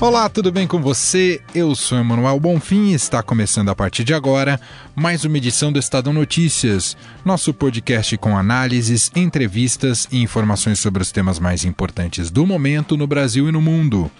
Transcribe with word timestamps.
Olá, 0.00 0.30
tudo 0.30 0.50
bem 0.50 0.66
com 0.66 0.80
você? 0.80 1.42
Eu 1.54 1.74
sou 1.74 1.98
Emanuel 1.98 2.40
Bonfim 2.40 2.86
e 2.86 2.94
está 2.94 3.22
começando 3.22 3.68
a 3.68 3.74
partir 3.74 4.02
de 4.02 4.14
agora 4.14 4.58
mais 4.96 5.26
uma 5.26 5.36
edição 5.36 5.70
do 5.70 5.78
Estadão 5.78 6.14
Notícias, 6.14 6.96
nosso 7.22 7.52
podcast 7.52 8.16
com 8.16 8.34
análises, 8.34 9.12
entrevistas 9.14 10.08
e 10.10 10.22
informações 10.22 10.78
sobre 10.78 11.02
os 11.02 11.12
temas 11.12 11.38
mais 11.38 11.66
importantes 11.66 12.30
do 12.30 12.46
momento 12.46 12.96
no 12.96 13.06
Brasil 13.06 13.46
e 13.46 13.52
no 13.52 13.60
mundo. 13.60 14.10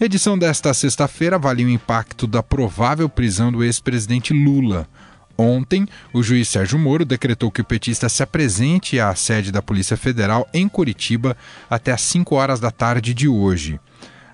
Edição 0.00 0.38
desta 0.38 0.72
sexta-feira 0.72 1.34
avalia 1.34 1.66
o 1.66 1.70
impacto 1.70 2.28
da 2.28 2.40
provável 2.40 3.08
prisão 3.08 3.50
do 3.50 3.64
ex-presidente 3.64 4.32
Lula. 4.32 4.88
Ontem, 5.36 5.88
o 6.12 6.22
juiz 6.22 6.48
Sérgio 6.48 6.78
Moro 6.78 7.04
decretou 7.04 7.50
que 7.50 7.60
o 7.60 7.64
petista 7.64 8.08
se 8.08 8.22
apresente 8.22 9.00
à 9.00 9.12
sede 9.16 9.50
da 9.50 9.60
Polícia 9.60 9.96
Federal 9.96 10.48
em 10.54 10.68
Curitiba 10.68 11.36
até 11.68 11.90
às 11.90 12.02
5 12.02 12.32
horas 12.36 12.60
da 12.60 12.70
tarde 12.70 13.12
de 13.12 13.26
hoje. 13.26 13.80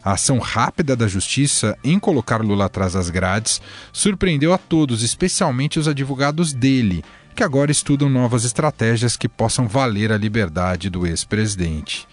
A 0.04 0.12
ação 0.12 0.40
rápida 0.40 0.96
da 0.96 1.06
justiça 1.06 1.78
em 1.84 1.98
colocar 1.98 2.42
Lula 2.42 2.64
atrás 2.64 2.94
das 2.94 3.08
grades 3.08 3.62
surpreendeu 3.92 4.52
a 4.52 4.58
todos, 4.58 5.02
especialmente 5.02 5.78
os 5.78 5.86
advogados 5.86 6.52
dele, 6.52 7.04
que 7.36 7.44
agora 7.44 7.70
estudam 7.70 8.08
novas 8.08 8.44
estratégias 8.44 9.16
que 9.16 9.28
possam 9.28 9.68
valer 9.68 10.10
a 10.10 10.18
liberdade 10.18 10.90
do 10.90 11.06
ex-presidente. 11.06 12.08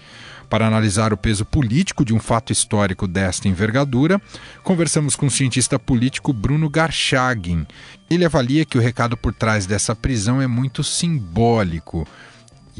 Para 0.47 0.67
analisar 0.67 1.13
o 1.13 1.17
peso 1.17 1.45
político 1.45 2.05
de 2.05 2.13
um 2.13 2.19
fato 2.19 2.51
histórico 2.51 3.07
desta 3.07 3.47
envergadura, 3.47 4.21
conversamos 4.63 5.15
com 5.15 5.27
o 5.27 5.31
cientista 5.31 5.77
político 5.77 6.31
Bruno 6.31 6.69
Garchagin. 6.69 7.65
Ele 8.09 8.25
avalia 8.25 8.65
que 8.65 8.77
o 8.77 8.81
recado 8.81 9.17
por 9.17 9.33
trás 9.33 9.65
dessa 9.65 9.95
prisão 9.95 10.41
é 10.41 10.47
muito 10.47 10.83
simbólico 10.83 12.07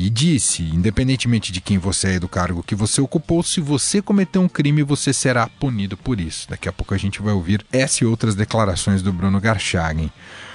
e 0.02 0.10
disse: 0.10 0.64
independentemente 0.64 1.52
de 1.52 1.60
quem 1.60 1.78
você 1.78 2.12
é 2.12 2.14
e 2.14 2.20
do 2.20 2.30
cargo 2.30 2.64
que 2.64 2.74
você 2.74 3.02
ocupou, 3.02 3.44
se 3.44 3.60
você 3.60 4.02
cometer 4.02 4.40
um 4.40 4.48
crime, 4.48 4.82
você 4.82 5.12
será 5.12 5.46
punido 5.46 5.98
por 5.98 6.22
isso. 6.22 6.50
Daqui 6.50 6.70
a 6.70 6.72
pouco 6.72 6.94
a 6.94 6.98
gente 6.98 7.22
vai 7.22 7.34
ouvir 7.34 7.66
essa 7.70 8.06
e 8.06 8.08
outras 8.08 8.34
declarações 8.34 9.02
do 9.02 9.12
Bruno 9.12 9.42
Garchagen. 9.42 10.10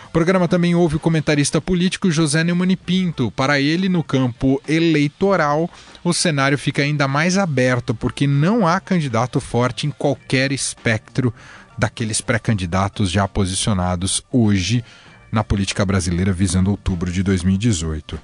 O 0.07 0.11
programa 0.11 0.49
também 0.49 0.75
ouve 0.75 0.97
o 0.97 1.01
comentarista 1.01 1.61
político 1.61 2.11
José 2.11 2.43
Neumann 2.43 2.75
Pinto. 2.75 3.31
Para 3.33 3.61
ele, 3.61 3.87
no 3.87 4.03
campo 4.03 4.63
eleitoral, 4.67 5.69
o 6.03 6.15
cenário 6.15 6.57
fica 6.57 6.81
ainda 6.81 7.07
mais 7.07 7.37
aberto, 7.37 7.95
porque 7.95 8.27
não 8.27 8.67
há 8.67 8.81
candidato 8.81 9.41
forte 9.41 9.87
em 9.87 9.91
qualquer 9.91 10.53
espectro 10.53 11.35
daqueles 11.77 12.23
pré-candidatos 12.23 13.11
já 13.11 13.29
posicionados 13.29 14.25
hoje 14.33 14.83
na 15.35 15.45
política 15.45 15.85
brasileira 15.85 16.33
visando 16.33 16.71
outubro 16.71 17.11
de 17.11 17.23
2018. 17.23 18.19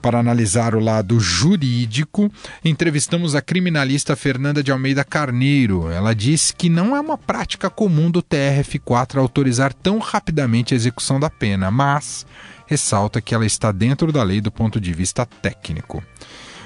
Para 0.00 0.18
analisar 0.18 0.74
o 0.74 0.80
lado 0.80 1.18
jurídico, 1.18 2.30
entrevistamos 2.64 3.34
a 3.34 3.42
criminalista 3.42 4.14
Fernanda 4.14 4.62
de 4.62 4.70
Almeida 4.70 5.02
Carneiro. 5.02 5.90
Ela 5.90 6.14
disse 6.14 6.54
que 6.54 6.68
não 6.68 6.94
é 6.94 7.00
uma 7.00 7.18
prática 7.18 7.68
comum 7.68 8.10
do 8.10 8.22
TRF4 8.22 9.16
autorizar 9.16 9.72
tão 9.72 9.98
rapidamente 9.98 10.74
a 10.74 10.76
execução 10.76 11.18
da 11.18 11.30
pena, 11.30 11.70
mas 11.70 12.26
ressalta 12.66 13.20
que 13.20 13.34
ela 13.34 13.44
está 13.44 13.72
dentro 13.72 14.12
da 14.12 14.22
lei 14.22 14.40
do 14.40 14.52
ponto 14.52 14.80
de 14.80 14.92
vista 14.92 15.26
técnico. 15.26 16.04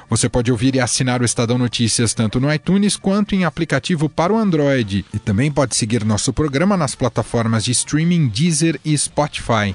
Você 0.09 0.29
pode 0.29 0.51
ouvir 0.51 0.75
e 0.75 0.81
assinar 0.81 1.23
o 1.23 1.25
Estadão 1.25 1.59
Notícias 1.59 2.15
tanto 2.15 2.41
no 2.41 2.53
iTunes 2.53 2.97
quanto 2.97 3.35
em 3.35 3.45
aplicativo 3.45 4.09
para 4.09 4.33
o 4.33 4.39
Android. 4.39 5.05
E 5.13 5.19
também 5.19 5.51
pode 5.51 5.77
seguir 5.77 6.05
nosso 6.05 6.33
programa 6.33 6.77
nas 6.77 6.95
plataformas 6.95 7.65
de 7.65 7.73
streaming 7.73 8.29
Deezer 8.29 8.81
e 8.85 8.97
Spotify. 8.97 9.75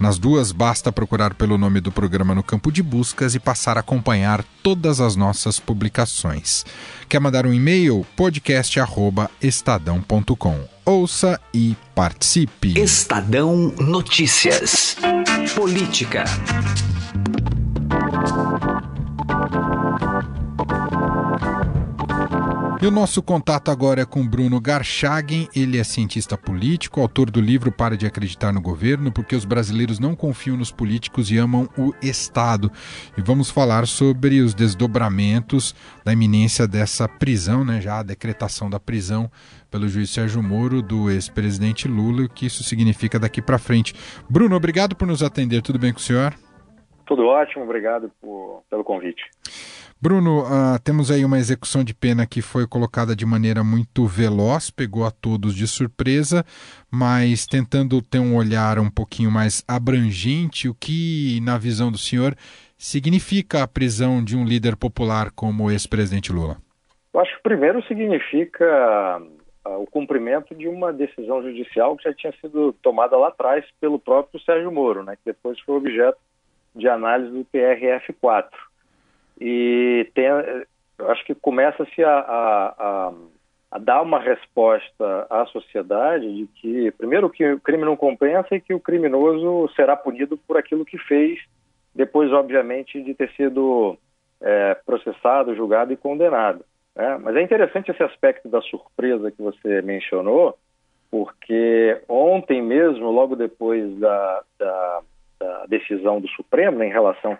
Nas 0.00 0.18
duas, 0.18 0.50
basta 0.50 0.90
procurar 0.90 1.34
pelo 1.34 1.56
nome 1.58 1.78
do 1.78 1.92
programa 1.92 2.34
no 2.34 2.42
campo 2.42 2.72
de 2.72 2.82
buscas 2.82 3.34
e 3.34 3.38
passar 3.38 3.76
a 3.76 3.80
acompanhar 3.80 4.42
todas 4.62 4.98
as 4.98 5.14
nossas 5.14 5.60
publicações. 5.60 6.64
Quer 7.06 7.20
mandar 7.20 7.44
um 7.44 7.52
e-mail? 7.52 8.06
podcast.estadão.com. 8.16 10.64
Ouça 10.86 11.38
e 11.52 11.76
participe. 11.94 12.80
Estadão 12.80 13.74
Notícias. 13.78 14.96
Política. 15.54 16.24
E 22.82 22.86
o 22.86 22.90
nosso 22.90 23.22
contato 23.22 23.70
agora 23.70 24.00
é 24.00 24.06
com 24.06 24.26
Bruno 24.26 24.58
Garchagen. 24.58 25.46
Ele 25.54 25.76
é 25.76 25.84
cientista 25.84 26.38
político, 26.38 27.02
autor 27.02 27.30
do 27.30 27.38
livro 27.38 27.70
Para 27.70 27.94
de 27.94 28.06
Acreditar 28.06 28.54
no 28.54 28.60
Governo, 28.62 29.12
porque 29.12 29.36
os 29.36 29.44
brasileiros 29.44 29.98
não 29.98 30.16
confiam 30.16 30.56
nos 30.56 30.72
políticos 30.72 31.30
e 31.30 31.36
amam 31.36 31.68
o 31.76 31.92
Estado. 32.00 32.72
E 33.18 33.20
vamos 33.20 33.50
falar 33.50 33.86
sobre 33.86 34.40
os 34.40 34.54
desdobramentos 34.54 35.74
da 36.02 36.14
iminência 36.14 36.66
dessa 36.66 37.06
prisão, 37.06 37.66
né, 37.66 37.82
já 37.82 37.98
a 37.98 38.02
decretação 38.02 38.70
da 38.70 38.80
prisão 38.80 39.30
pelo 39.70 39.86
juiz 39.86 40.08
Sérgio 40.08 40.42
Moro 40.42 40.80
do 40.80 41.10
ex-presidente 41.10 41.86
Lula 41.86 42.24
o 42.24 42.28
que 42.30 42.46
isso 42.46 42.64
significa 42.64 43.18
daqui 43.18 43.42
para 43.42 43.58
frente. 43.58 43.94
Bruno, 44.26 44.56
obrigado 44.56 44.96
por 44.96 45.06
nos 45.06 45.22
atender. 45.22 45.60
Tudo 45.60 45.78
bem 45.78 45.92
com 45.92 45.98
o 45.98 46.02
senhor? 46.02 46.34
Tudo 47.04 47.26
ótimo, 47.26 47.64
obrigado 47.64 48.10
por, 48.22 48.62
pelo 48.70 48.82
convite. 48.82 49.22
Bruno, 50.02 50.44
uh, 50.44 50.82
temos 50.82 51.10
aí 51.10 51.26
uma 51.26 51.36
execução 51.36 51.84
de 51.84 51.92
pena 51.92 52.26
que 52.26 52.40
foi 52.40 52.66
colocada 52.66 53.14
de 53.14 53.26
maneira 53.26 53.62
muito 53.62 54.06
veloz, 54.06 54.70
pegou 54.70 55.04
a 55.04 55.10
todos 55.10 55.54
de 55.54 55.66
surpresa, 55.66 56.42
mas 56.90 57.46
tentando 57.46 58.00
ter 58.00 58.18
um 58.18 58.34
olhar 58.34 58.78
um 58.78 58.90
pouquinho 58.90 59.30
mais 59.30 59.62
abrangente, 59.68 60.70
o 60.70 60.74
que, 60.74 61.38
na 61.42 61.58
visão 61.58 61.92
do 61.92 61.98
senhor, 61.98 62.34
significa 62.78 63.62
a 63.62 63.68
prisão 63.68 64.24
de 64.24 64.38
um 64.38 64.42
líder 64.42 64.74
popular 64.74 65.30
como 65.32 65.64
o 65.64 65.70
ex-presidente 65.70 66.32
Lula? 66.32 66.56
Eu 67.12 67.20
acho 67.20 67.36
que 67.36 67.42
primeiro 67.42 67.82
significa 67.86 69.20
uh, 69.66 69.82
o 69.82 69.86
cumprimento 69.86 70.54
de 70.54 70.66
uma 70.66 70.94
decisão 70.94 71.42
judicial 71.42 71.94
que 71.94 72.04
já 72.04 72.14
tinha 72.14 72.32
sido 72.40 72.72
tomada 72.82 73.18
lá 73.18 73.28
atrás 73.28 73.66
pelo 73.78 73.98
próprio 73.98 74.40
Sérgio 74.40 74.72
Moro, 74.72 75.02
né, 75.02 75.16
que 75.16 75.26
depois 75.26 75.60
foi 75.60 75.76
objeto 75.76 76.16
de 76.74 76.88
análise 76.88 77.30
do 77.30 77.44
TRF4 77.52 78.48
e 79.40 80.10
tem, 80.14 80.26
acho 81.08 81.24
que 81.24 81.34
começa-se 81.34 82.04
a, 82.04 82.18
a, 82.18 82.74
a, 82.78 83.12
a, 83.70 83.78
dar 83.78 84.02
uma 84.02 84.20
resposta 84.20 85.26
à 85.30 85.46
sociedade 85.46 86.30
de 86.36 86.46
que, 86.46 86.90
primeiro, 86.92 87.30
que 87.30 87.52
o 87.52 87.60
crime 87.60 87.84
não 87.84 87.96
compensa 87.96 88.54
e 88.54 88.60
que 88.60 88.74
o 88.74 88.80
criminoso 88.80 89.72
será 89.74 89.96
punido 89.96 90.36
por 90.36 90.58
aquilo 90.58 90.84
que 90.84 90.98
fez, 90.98 91.40
depois, 91.94 92.30
obviamente, 92.32 93.02
de 93.02 93.14
ter 93.14 93.30
sido 93.30 93.96
é, 94.42 94.74
processado, 94.84 95.56
julgado 95.56 95.92
e 95.92 95.96
condenado. 95.96 96.64
Né? 96.94 97.18
Mas 97.22 97.36
é 97.36 97.42
interessante 97.42 97.90
esse 97.90 98.02
aspecto 98.02 98.48
da 98.48 98.60
surpresa 98.60 99.30
que 99.30 99.40
você 99.40 99.80
mencionou, 99.80 100.56
porque 101.10 102.00
ontem 102.08 102.62
mesmo, 102.62 103.10
logo 103.10 103.34
depois 103.34 103.98
da, 103.98 104.42
da, 104.58 105.00
da 105.40 105.66
decisão 105.66 106.20
do 106.20 106.28
Supremo 106.28 106.78
né, 106.78 106.86
em 106.86 106.92
relação 106.92 107.38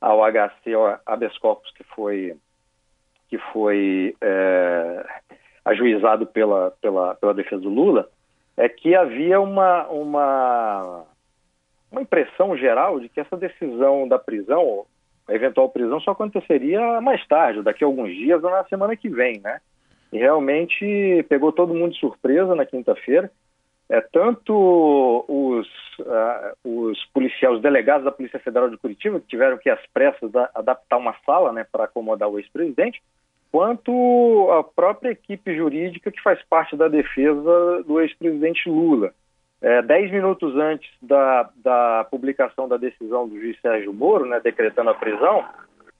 ao 0.00 0.20
HC, 0.22 0.74
ao 0.74 0.98
habeas 1.06 1.36
corpus 1.38 1.70
que 1.72 1.84
foi, 1.84 2.36
que 3.28 3.38
foi 3.52 4.16
é, 4.20 5.06
ajuizado 5.64 6.26
pela, 6.26 6.70
pela, 6.80 7.14
pela 7.16 7.34
defesa 7.34 7.62
do 7.62 7.68
Lula, 7.68 8.08
é 8.56 8.68
que 8.68 8.94
havia 8.94 9.40
uma, 9.40 9.86
uma, 9.88 11.04
uma 11.90 12.02
impressão 12.02 12.56
geral 12.56 12.98
de 13.00 13.08
que 13.08 13.20
essa 13.20 13.36
decisão 13.36 14.08
da 14.08 14.18
prisão, 14.18 14.84
a 15.28 15.34
eventual 15.34 15.68
prisão, 15.68 16.00
só 16.00 16.12
aconteceria 16.12 17.00
mais 17.00 17.24
tarde, 17.26 17.62
daqui 17.62 17.84
a 17.84 17.86
alguns 17.86 18.10
dias 18.10 18.42
ou 18.42 18.50
na 18.50 18.64
semana 18.64 18.96
que 18.96 19.08
vem, 19.08 19.40
né? 19.40 19.60
E 20.12 20.18
realmente 20.18 21.24
pegou 21.28 21.52
todo 21.52 21.74
mundo 21.74 21.92
de 21.92 22.00
surpresa 22.00 22.54
na 22.54 22.64
quinta-feira 22.64 23.30
é, 23.90 24.00
tanto 24.00 25.24
os, 25.26 25.66
uh, 26.00 26.54
os 26.62 27.04
policiais, 27.06 27.56
os 27.56 27.62
delegados 27.62 28.04
da 28.04 28.12
Polícia 28.12 28.38
Federal 28.38 28.68
de 28.68 28.76
Curitiba, 28.76 29.18
que 29.18 29.28
tiveram 29.28 29.56
que, 29.56 29.70
às 29.70 29.80
pressas, 29.94 30.30
da, 30.30 30.50
adaptar 30.54 30.98
uma 30.98 31.14
sala 31.24 31.52
né, 31.52 31.66
para 31.70 31.84
acomodar 31.84 32.28
o 32.28 32.38
ex-presidente, 32.38 33.02
quanto 33.50 34.50
a 34.52 34.62
própria 34.62 35.10
equipe 35.10 35.56
jurídica 35.56 36.12
que 36.12 36.22
faz 36.22 36.42
parte 36.50 36.76
da 36.76 36.86
defesa 36.86 37.82
do 37.86 38.00
ex-presidente 38.00 38.68
Lula. 38.68 39.14
É, 39.60 39.82
dez 39.82 40.10
minutos 40.12 40.54
antes 40.54 40.88
da, 41.02 41.50
da 41.56 42.06
publicação 42.10 42.68
da 42.68 42.76
decisão 42.76 43.26
do 43.26 43.40
juiz 43.40 43.58
Sérgio 43.60 43.92
Moro, 43.92 44.26
né, 44.26 44.38
decretando 44.38 44.90
a 44.90 44.94
prisão, 44.94 45.44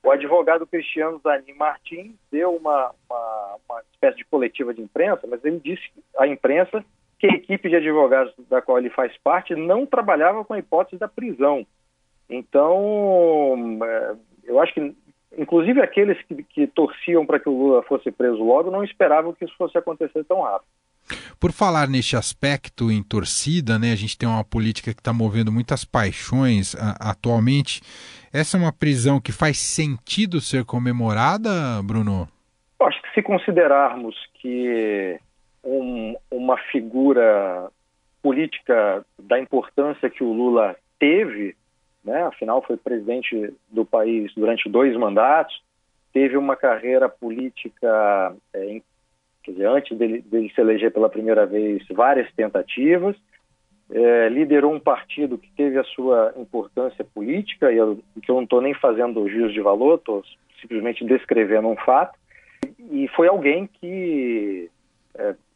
o 0.02 0.10
advogado 0.10 0.66
Cristiano 0.66 1.20
Zanin 1.24 1.54
Martins 1.54 2.12
deu 2.30 2.54
uma, 2.54 2.92
uma, 3.08 3.56
uma 3.68 3.82
espécie 3.92 4.18
de 4.18 4.24
coletiva 4.26 4.72
de 4.72 4.80
imprensa, 4.80 5.26
mas 5.26 5.44
ele 5.44 5.58
disse 5.58 5.90
à 6.16 6.26
imprensa 6.26 6.84
que 7.18 7.26
a 7.26 7.34
equipe 7.34 7.68
de 7.68 7.76
advogados 7.76 8.32
da 8.48 8.62
qual 8.62 8.78
ele 8.78 8.90
faz 8.90 9.12
parte 9.22 9.54
não 9.54 9.84
trabalhava 9.84 10.44
com 10.44 10.54
a 10.54 10.58
hipótese 10.58 10.98
da 10.98 11.08
prisão. 11.08 11.66
Então, 12.30 13.78
é, 13.82 14.14
eu 14.44 14.60
acho 14.60 14.74
que 14.74 14.94
inclusive 15.36 15.80
aqueles 15.80 16.20
que, 16.22 16.42
que 16.42 16.66
torciam 16.66 17.26
para 17.26 17.38
que 17.38 17.48
o 17.48 17.52
Lula 17.52 17.82
fosse 17.82 18.10
preso 18.10 18.42
logo, 18.42 18.70
não 18.70 18.84
esperavam 18.84 19.32
que 19.32 19.44
isso 19.44 19.54
fosse 19.56 19.76
acontecer 19.76 20.24
tão 20.24 20.42
rápido. 20.42 20.68
Por 21.40 21.52
falar 21.52 21.88
neste 21.88 22.16
aspecto 22.16 22.90
em 22.90 23.02
torcida, 23.02 23.78
né, 23.78 23.92
a 23.92 23.96
gente 23.96 24.18
tem 24.18 24.28
uma 24.28 24.44
política 24.44 24.92
que 24.92 25.00
está 25.00 25.12
movendo 25.12 25.52
muitas 25.52 25.84
paixões 25.84 26.74
a, 26.74 27.10
atualmente. 27.10 27.80
Essa 28.32 28.56
é 28.56 28.60
uma 28.60 28.72
prisão 28.72 29.20
que 29.20 29.32
faz 29.32 29.58
sentido 29.58 30.40
ser 30.40 30.64
comemorada, 30.64 31.50
Bruno? 31.82 32.28
Eu 32.78 32.86
acho 32.86 33.00
que 33.02 33.14
se 33.14 33.22
considerarmos 33.22 34.14
que 34.34 35.18
um, 35.68 36.16
uma 36.30 36.56
figura 36.56 37.70
política 38.22 39.04
da 39.18 39.38
importância 39.38 40.10
que 40.10 40.24
o 40.24 40.32
Lula 40.32 40.76
teve, 40.98 41.56
né, 42.04 42.22
afinal 42.22 42.62
foi 42.62 42.76
presidente 42.76 43.54
do 43.70 43.84
país 43.84 44.32
durante 44.34 44.68
dois 44.68 44.96
mandatos, 44.96 45.62
teve 46.12 46.36
uma 46.36 46.56
carreira 46.56 47.08
política 47.08 48.34
é, 48.52 48.80
quer 49.48 49.52
dizer, 49.52 49.66
antes 49.66 49.96
dele, 49.96 50.22
dele, 50.22 50.52
se 50.54 50.60
eleger 50.60 50.92
pela 50.92 51.08
primeira 51.08 51.46
vez, 51.46 51.82
várias 51.90 52.30
tentativas, 52.34 53.16
é, 53.90 54.28
liderou 54.28 54.72
um 54.72 54.80
partido 54.80 55.38
que 55.38 55.50
teve 55.56 55.78
a 55.78 55.84
sua 55.84 56.34
importância 56.36 57.02
política, 57.02 57.72
e 57.72 57.76
eu, 57.76 57.98
que 58.22 58.30
eu 58.30 58.34
não 58.34 58.42
estou 58.42 58.60
nem 58.60 58.74
fazendo 58.74 59.28
juízo 59.28 59.52
de 59.52 59.60
valor, 59.60 59.94
estou 59.94 60.22
simplesmente 60.60 61.04
descrevendo 61.04 61.68
um 61.68 61.76
fato, 61.76 62.18
e 62.90 63.08
foi 63.08 63.28
alguém 63.28 63.66
que, 63.66 64.70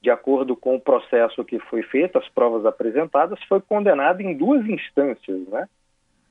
de 0.00 0.11
acordo 0.11 0.56
com 0.56 0.75
o 0.75 0.81
processo 0.81 1.44
que 1.44 1.59
foi 1.59 1.82
feito, 1.82 2.19
as 2.19 2.29
provas 2.29 2.67
apresentadas, 2.67 3.38
foi 3.49 3.61
condenado 3.61 4.20
em 4.20 4.37
duas 4.37 4.67
instâncias, 4.67 5.47
né? 5.49 5.69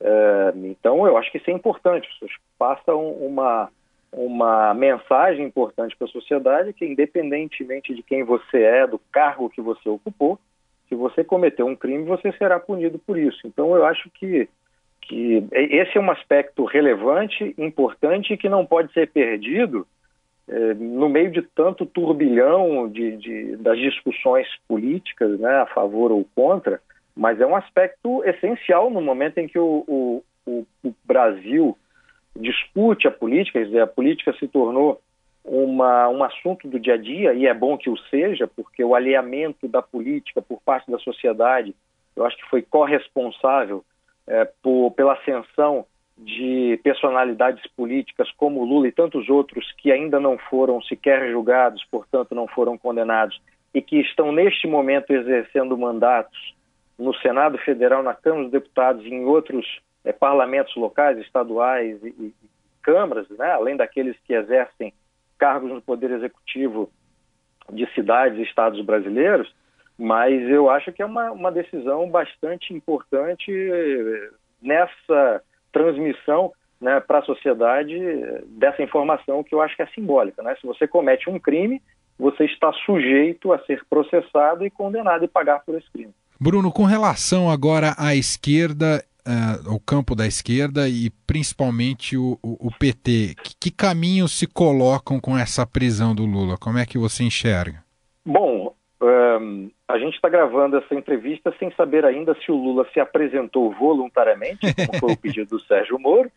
É, 0.02 0.54
então, 0.56 1.06
eu 1.06 1.16
acho 1.16 1.32
que 1.32 1.38
isso 1.38 1.50
é 1.50 1.54
importante, 1.54 2.10
isso 2.22 2.26
passa 2.58 2.94
uma 2.94 3.70
uma 4.14 4.74
mensagem 4.74 5.46
importante 5.46 5.96
para 5.96 6.06
a 6.06 6.12
sociedade 6.12 6.74
que, 6.74 6.86
independentemente 6.86 7.96
de 7.96 8.04
quem 8.04 8.24
você 8.24 8.62
é, 8.62 8.86
do 8.86 9.00
cargo 9.12 9.50
que 9.50 9.62
você 9.62 9.88
ocupou, 9.88 10.38
se 10.90 10.96
você 10.96 11.24
cometeu 11.24 11.66
um 11.66 11.76
crime, 11.76 12.04
você 12.04 12.32
será 12.34 12.60
punido 12.60 13.00
por 13.00 13.18
isso. 13.18 13.40
Então, 13.46 13.74
eu 13.74 13.86
acho 13.86 14.10
que, 14.10 14.50
que 15.02 15.48
esse 15.54 15.98
é 15.98 16.02
um 16.02 16.12
aspecto 16.12 16.66
relevante, 16.66 17.56
importante 17.58 18.34
e 18.34 18.38
que 18.38 18.50
não 18.50 18.66
pode 18.66 18.92
ser 18.92 19.10
perdido 19.10 19.88
é, 19.88 20.01
no 20.76 21.08
meio 21.08 21.32
de 21.32 21.42
tanto 21.42 21.86
turbilhão 21.86 22.90
de, 22.90 23.18
de, 23.18 23.56
das 23.58 23.78
discussões 23.78 24.48
políticas, 24.68 25.40
né, 25.40 25.62
a 25.62 25.66
favor 25.66 26.12
ou 26.12 26.28
contra, 26.36 26.82
mas 27.16 27.40
é 27.40 27.46
um 27.46 27.56
aspecto 27.56 28.24
essencial 28.26 28.90
no 28.90 29.02
momento 29.02 29.38
em 29.38 29.48
que 29.48 29.58
o, 29.58 29.84
o, 29.88 30.24
o, 30.46 30.66
o 30.84 30.94
Brasil 31.06 31.78
discute 32.36 33.08
a 33.08 33.12
política, 33.12 33.60
quer 33.60 33.66
dizer, 33.66 33.82
a 33.82 33.88
política 33.88 34.34
se 34.34 34.48
tornou 34.48 35.02
uma, 35.44 36.08
um 36.10 36.24
assunto 36.24 36.68
do 36.68 36.80
dia 36.80 36.94
a 36.94 36.98
dia, 36.98 37.34
e 37.34 37.46
é 37.48 37.54
bom 37.54 37.78
que 37.78 37.90
o 37.90 37.98
seja, 38.10 38.48
porque 38.48 38.84
o 38.84 38.96
alinhamento 38.96 39.68
da 39.68 39.82
política 39.82 40.42
por 40.42 40.62
parte 40.62 40.90
da 40.92 41.00
sociedade, 41.00 41.76
eu 42.16 42.26
acho 42.26 42.38
que 42.38 42.50
foi 42.50 42.62
corresponsável 42.62 43.84
é, 44.28 44.46
por, 44.62 44.92
pela 44.92 45.14
ascensão 45.14 45.86
de 46.24 46.80
personalidades 46.84 47.66
políticas 47.76 48.30
como 48.38 48.64
Lula 48.64 48.88
e 48.88 48.92
tantos 48.92 49.28
outros 49.28 49.72
que 49.78 49.92
ainda 49.92 50.20
não 50.20 50.38
foram 50.38 50.82
sequer 50.84 51.32
julgados, 51.32 51.84
portanto 51.90 52.36
não 52.36 52.48
foram 52.48 52.78
condenados, 52.78 53.42
e 53.74 53.82
que 53.82 54.00
estão 54.00 54.32
neste 54.32 54.68
momento 54.68 55.12
exercendo 55.12 55.78
mandatos 55.78 56.56
no 56.98 57.14
Senado 57.16 57.58
Federal, 57.58 58.04
na 58.04 58.14
Câmara 58.14 58.44
dos 58.44 58.52
Deputados 58.52 59.04
e 59.04 59.10
em 59.10 59.26
outros 59.26 59.66
é, 60.04 60.12
parlamentos 60.12 60.76
locais, 60.76 61.18
estaduais 61.18 62.04
e, 62.04 62.10
e, 62.10 62.34
câmaras, 62.84 63.28
né, 63.30 63.52
além 63.52 63.76
daqueles 63.76 64.16
que 64.26 64.34
exercem 64.34 64.94
cargos 65.38 65.72
no 65.72 65.82
Poder 65.82 66.12
Executivo 66.12 66.92
de 67.72 67.88
cidades 67.94 68.38
e 68.38 68.44
estados 68.44 68.84
brasileiros, 68.84 69.52
mas 69.98 70.50
eu 70.50 70.70
acho 70.70 70.92
que 70.92 71.02
é 71.02 71.06
uma, 71.06 71.32
uma 71.32 71.52
decisão 71.52 72.10
bastante 72.10 72.74
importante 72.74 73.52
eh, 73.52 74.30
nessa 74.62 75.44
transmissão 75.72 76.52
né, 76.80 77.00
para 77.00 77.20
a 77.20 77.24
sociedade 77.24 77.98
dessa 78.48 78.82
informação 78.82 79.44
que 79.44 79.54
eu 79.54 79.62
acho 79.62 79.76
que 79.76 79.84
é 79.84 79.88
simbólica. 79.88 80.42
Né? 80.42 80.56
Se 80.60 80.66
você 80.66 80.88
comete 80.88 81.30
um 81.30 81.40
crime, 81.40 81.82
você 82.18 82.46
está 82.46 82.72
sujeito 82.86 83.54
a 83.54 83.60
ser 83.66 83.82
processado 83.90 84.66
e 84.66 84.70
condenado 84.70 85.24
e 85.24 85.28
pagar 85.28 85.60
por 85.64 85.76
esse 85.76 85.90
crime. 85.92 86.14
Bruno, 86.40 86.72
com 86.72 86.86
relação 86.86 87.50
agora 87.50 87.94
à 87.98 88.16
esquerda 88.16 89.04
uh, 89.28 89.74
o 89.74 89.80
campo 89.80 90.16
da 90.16 90.26
esquerda 90.26 90.90
e 90.90 91.10
principalmente 91.26 92.18
o, 92.18 92.38
o, 92.42 92.68
o 92.68 92.72
PT. 92.72 93.36
Que, 93.44 93.56
que 93.60 93.72
caminhos 93.72 94.38
se 94.38 94.48
colocam 94.48 95.20
com 95.20 95.38
essa 95.38 95.66
prisão 95.66 96.16
do 96.16 96.26
Lula? 96.26 96.58
Como 96.58 96.78
é 96.78 96.86
que 96.86 96.98
você 96.98 97.24
enxerga? 97.24 97.84
Bom, 98.26 98.71
um, 99.02 99.72
a 99.88 99.98
gente 99.98 100.14
está 100.14 100.30
gravando 100.30 100.78
essa 100.78 100.94
entrevista 100.94 101.54
sem 101.58 101.72
saber 101.72 102.06
ainda 102.06 102.36
se 102.36 102.52
o 102.52 102.56
Lula 102.56 102.86
se 102.94 103.00
apresentou 103.00 103.72
voluntariamente, 103.74 104.74
como 104.76 105.00
foi 105.00 105.14
o 105.14 105.18
pedido 105.18 105.58
do 105.58 105.60
Sérgio 105.62 106.00
Moro, 106.00 106.32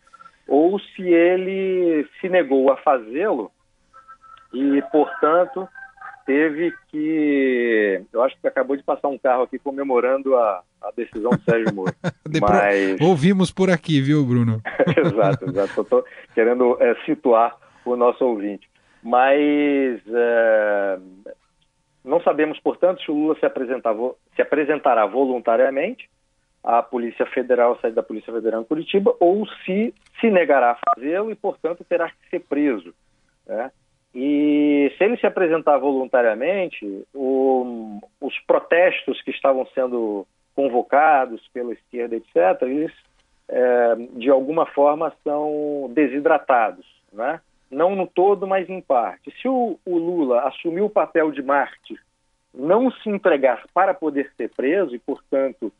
ou 0.48 0.78
se 0.78 1.02
ele 1.02 2.06
se 2.20 2.28
negou 2.28 2.72
a 2.72 2.76
fazê-lo 2.78 3.50
e, 4.52 4.82
portanto, 4.90 5.68
teve 6.24 6.72
que. 6.88 8.02
Eu 8.12 8.22
acho 8.22 8.36
que 8.40 8.46
acabou 8.46 8.76
de 8.76 8.82
passar 8.82 9.08
um 9.08 9.18
carro 9.18 9.42
aqui 9.42 9.58
comemorando 9.58 10.34
a, 10.36 10.62
a 10.82 10.90
decisão 10.96 11.32
do 11.32 11.42
Sérgio 11.42 11.74
Moro. 11.74 11.94
Mas... 12.40 13.00
Ouvimos 13.00 13.50
por 13.50 13.68
aqui, 13.68 14.00
viu, 14.00 14.24
Bruno? 14.24 14.62
exato, 14.96 15.50
exato. 15.50 15.82
Estou 15.82 16.04
querendo 16.34 16.78
é, 16.80 16.94
situar 17.04 17.56
o 17.84 17.94
nosso 17.94 18.24
ouvinte. 18.24 18.68
Mas 19.02 20.00
é... 20.08 20.98
não 22.04 22.20
sabemos, 22.20 22.60
portanto, 22.60 23.02
se 23.02 23.10
o 23.10 23.14
Lula 23.14 23.34
se, 23.36 23.40
se 24.36 24.42
apresentará 24.42 25.06
voluntariamente 25.06 26.08
à 26.62 26.82
Polícia 26.82 27.26
Federal, 27.26 27.78
sede 27.80 27.94
da 27.94 28.02
Polícia 28.02 28.32
Federal 28.32 28.60
em 28.62 28.64
Curitiba, 28.64 29.14
ou 29.18 29.46
se 29.64 29.94
se 30.20 30.30
negará 30.30 30.72
a 30.72 30.78
fazê-lo 30.90 31.30
e, 31.30 31.34
portanto, 31.34 31.84
terá 31.84 32.08
que 32.08 32.30
ser 32.30 32.40
preso. 32.40 32.94
Né? 33.46 33.70
E 34.14 34.92
se 34.96 35.04
ele 35.04 35.16
se 35.16 35.26
apresentar 35.26 35.76
voluntariamente, 35.78 37.04
o, 37.12 38.00
os 38.20 38.38
protestos 38.46 39.20
que 39.22 39.30
estavam 39.30 39.66
sendo 39.74 40.26
convocados 40.54 41.46
pela 41.52 41.72
esquerda, 41.72 42.16
etc., 42.16 42.62
eles, 42.62 42.92
é, 43.48 43.96
de 44.16 44.30
alguma 44.30 44.66
forma, 44.66 45.12
são 45.24 45.90
desidratados. 45.92 46.86
Né? 47.12 47.40
Não 47.74 47.96
no 47.96 48.06
todo, 48.06 48.46
mas 48.46 48.70
em 48.70 48.80
parte. 48.80 49.34
Se 49.42 49.48
o, 49.48 49.78
o 49.84 49.98
Lula 49.98 50.42
assumiu 50.48 50.86
o 50.86 50.90
papel 50.90 51.32
de 51.32 51.42
mártir, 51.42 52.00
não 52.54 52.90
se 52.90 53.08
entregar 53.08 53.64
para 53.74 53.92
poder 53.92 54.30
ser 54.36 54.48
preso 54.50 54.94
e, 54.94 54.98
portanto, 54.98 55.72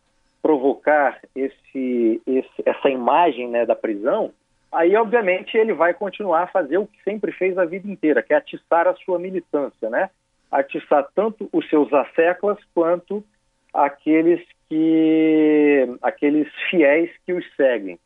provocar 0.42 1.20
esse, 1.34 2.20
esse, 2.26 2.62
essa 2.66 2.90
imagem 2.90 3.48
né, 3.48 3.64
da 3.64 3.76
prisão, 3.76 4.32
aí 4.72 4.96
obviamente 4.96 5.56
ele 5.56 5.72
vai 5.72 5.94
continuar 5.94 6.42
a 6.42 6.48
fazer 6.48 6.78
o 6.78 6.86
que 6.86 7.00
sempre 7.04 7.30
fez 7.30 7.56
a 7.56 7.64
vida 7.64 7.88
inteira, 7.88 8.22
que 8.22 8.34
é 8.34 8.36
atiçar 8.36 8.88
a 8.88 8.94
sua 8.96 9.18
militância, 9.18 9.88
né? 9.88 10.10
Atiçar 10.50 11.06
tanto 11.14 11.48
os 11.52 11.68
seus 11.70 11.92
asseclas 11.92 12.58
quanto 12.74 13.24
aqueles 13.72 14.44
que 14.68 15.96
aqueles 16.02 16.48
fiéis 16.70 17.10
que 17.24 17.32
os 17.32 17.44
seguem. 17.56 17.98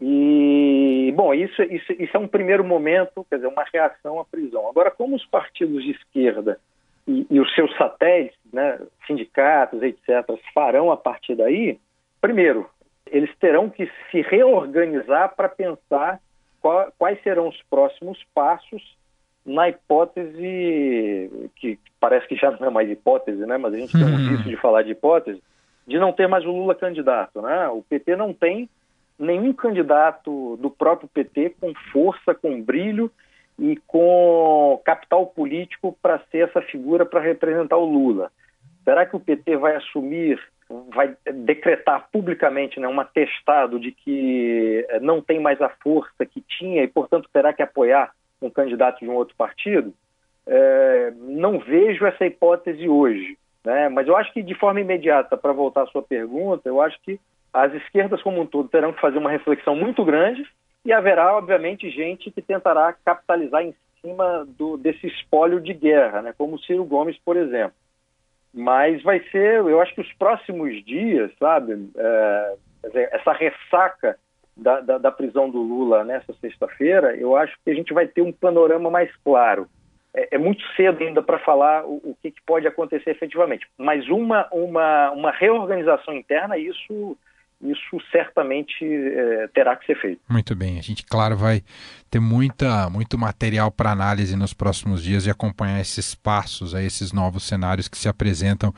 E 0.00 1.12
bom, 1.16 1.34
isso, 1.34 1.60
isso, 1.62 1.92
isso 1.92 2.16
é 2.16 2.20
um 2.20 2.28
primeiro 2.28 2.62
momento, 2.62 3.26
quer 3.28 3.36
dizer, 3.36 3.48
uma 3.48 3.64
reação 3.72 4.20
à 4.20 4.24
prisão. 4.24 4.68
Agora, 4.68 4.90
como 4.90 5.16
os 5.16 5.26
partidos 5.26 5.82
de 5.82 5.90
esquerda 5.90 6.58
e, 7.06 7.26
e 7.28 7.40
os 7.40 7.52
seus 7.54 7.74
satélites, 7.76 8.38
né, 8.52 8.78
sindicatos, 9.06 9.82
etc., 9.82 10.24
farão 10.54 10.92
a 10.92 10.96
partir 10.96 11.34
daí, 11.34 11.80
primeiro, 12.20 12.68
eles 13.10 13.34
terão 13.38 13.68
que 13.68 13.90
se 14.10 14.20
reorganizar 14.22 15.34
para 15.34 15.48
pensar 15.48 16.20
qual, 16.60 16.92
quais 16.96 17.20
serão 17.22 17.48
os 17.48 17.60
próximos 17.68 18.22
passos 18.34 18.96
na 19.44 19.68
hipótese 19.68 21.50
que 21.56 21.78
parece 21.98 22.28
que 22.28 22.36
já 22.36 22.50
não 22.52 22.68
é 22.68 22.70
mais 22.70 22.90
hipótese, 22.90 23.44
né? 23.46 23.56
Mas 23.56 23.74
a 23.74 23.78
gente 23.78 23.92
tem 23.92 24.04
um 24.04 24.10
uhum. 24.10 24.28
risco 24.28 24.48
de 24.48 24.56
falar 24.56 24.82
de 24.82 24.92
hipótese 24.92 25.42
de 25.86 25.98
não 25.98 26.12
ter 26.12 26.28
mais 26.28 26.44
o 26.44 26.50
Lula 26.50 26.74
candidato, 26.74 27.40
né? 27.40 27.66
O 27.68 27.82
PT 27.82 28.14
não 28.14 28.34
tem 28.34 28.68
nenhum 29.18 29.52
candidato 29.52 30.56
do 30.58 30.70
próprio 30.70 31.08
PT 31.08 31.56
com 31.60 31.72
força, 31.92 32.34
com 32.34 32.62
brilho 32.62 33.10
e 33.58 33.76
com 33.86 34.80
capital 34.84 35.26
político 35.26 35.96
para 36.00 36.20
ser 36.30 36.48
essa 36.48 36.62
figura 36.62 37.04
para 37.04 37.20
representar 37.20 37.76
o 37.76 37.84
Lula. 37.84 38.30
Será 38.84 39.04
que 39.04 39.16
o 39.16 39.20
PT 39.20 39.56
vai 39.56 39.76
assumir 39.76 40.40
vai 40.94 41.16
decretar 41.32 42.08
publicamente 42.12 42.78
né, 42.78 42.86
um 42.86 43.00
atestado 43.00 43.80
de 43.80 43.90
que 43.90 44.86
eh, 44.90 45.00
não 45.00 45.22
tem 45.22 45.40
mais 45.40 45.60
a 45.62 45.70
força 45.82 46.26
que 46.26 46.42
tinha 46.42 46.82
e, 46.82 46.88
portanto, 46.88 47.28
terá 47.32 47.54
que 47.54 47.62
apoiar 47.62 48.12
um 48.40 48.50
candidato 48.50 49.00
de 49.00 49.08
um 49.08 49.14
outro 49.14 49.34
partido, 49.34 49.92
é, 50.46 51.12
não 51.16 51.58
vejo 51.58 52.06
essa 52.06 52.24
hipótese 52.24 52.88
hoje. 52.88 53.36
Né? 53.64 53.88
Mas 53.88 54.06
eu 54.06 54.16
acho 54.16 54.32
que, 54.32 54.42
de 54.42 54.54
forma 54.54 54.80
imediata, 54.80 55.36
para 55.36 55.52
voltar 55.52 55.82
à 55.82 55.86
sua 55.86 56.02
pergunta, 56.02 56.68
eu 56.68 56.80
acho 56.80 56.98
que 57.02 57.20
as 57.52 57.72
esquerdas 57.74 58.22
como 58.22 58.40
um 58.40 58.46
todo 58.46 58.68
terão 58.68 58.92
que 58.92 59.00
fazer 59.00 59.18
uma 59.18 59.30
reflexão 59.30 59.74
muito 59.74 60.04
grande 60.04 60.46
e 60.84 60.92
haverá, 60.92 61.36
obviamente, 61.36 61.90
gente 61.90 62.30
que 62.30 62.40
tentará 62.40 62.92
capitalizar 63.04 63.62
em 63.62 63.74
cima 64.00 64.46
do, 64.56 64.76
desse 64.76 65.06
espólio 65.06 65.60
de 65.60 65.74
guerra, 65.74 66.22
né? 66.22 66.34
como 66.36 66.58
Ciro 66.60 66.84
Gomes, 66.84 67.18
por 67.24 67.36
exemplo. 67.36 67.74
Mas 68.54 69.02
vai 69.02 69.20
ser, 69.30 69.56
eu 69.56 69.80
acho 69.80 69.94
que 69.94 70.00
os 70.00 70.12
próximos 70.14 70.84
dias, 70.84 71.30
sabe, 71.38 71.90
é, 71.96 72.54
essa 73.12 73.32
ressaca 73.32 74.18
da, 74.56 74.80
da, 74.80 74.98
da, 74.98 75.12
prisão 75.12 75.50
do 75.50 75.60
Lula 75.60 76.04
nessa 76.04 76.32
sexta-feira, 76.34 77.14
eu 77.16 77.36
acho 77.36 77.56
que 77.64 77.70
a 77.70 77.74
gente 77.74 77.92
vai 77.92 78.06
ter 78.06 78.22
um 78.22 78.32
panorama 78.32 78.90
mais 78.90 79.14
claro. 79.16 79.68
É, 80.14 80.36
é 80.36 80.38
muito 80.38 80.62
cedo 80.74 81.04
ainda 81.04 81.22
para 81.22 81.38
falar 81.38 81.84
o, 81.84 81.96
o 81.96 82.16
que, 82.20 82.30
que, 82.30 82.42
pode 82.44 82.66
acontecer 82.66 83.10
efetivamente, 83.10 83.66
mas 83.76 84.08
uma, 84.08 84.48
uma, 84.50 85.10
uma 85.10 85.30
reorganização 85.30 86.14
interna, 86.14 86.56
isso 86.56 87.16
isso 87.60 87.98
certamente 88.12 88.84
é, 88.84 89.48
terá 89.48 89.74
que 89.76 89.86
ser 89.86 90.00
feito. 90.00 90.20
Muito 90.28 90.54
bem, 90.54 90.78
a 90.78 90.82
gente, 90.82 91.04
claro, 91.04 91.36
vai 91.36 91.62
ter 92.10 92.20
muita, 92.20 92.88
muito 92.88 93.18
material 93.18 93.70
para 93.70 93.90
análise 93.90 94.36
nos 94.36 94.54
próximos 94.54 95.02
dias 95.02 95.26
e 95.26 95.30
acompanhar 95.30 95.80
esses 95.80 96.14
passos, 96.14 96.74
aí, 96.74 96.86
esses 96.86 97.12
novos 97.12 97.42
cenários 97.42 97.88
que 97.88 97.98
se 97.98 98.08
apresentam 98.08 98.72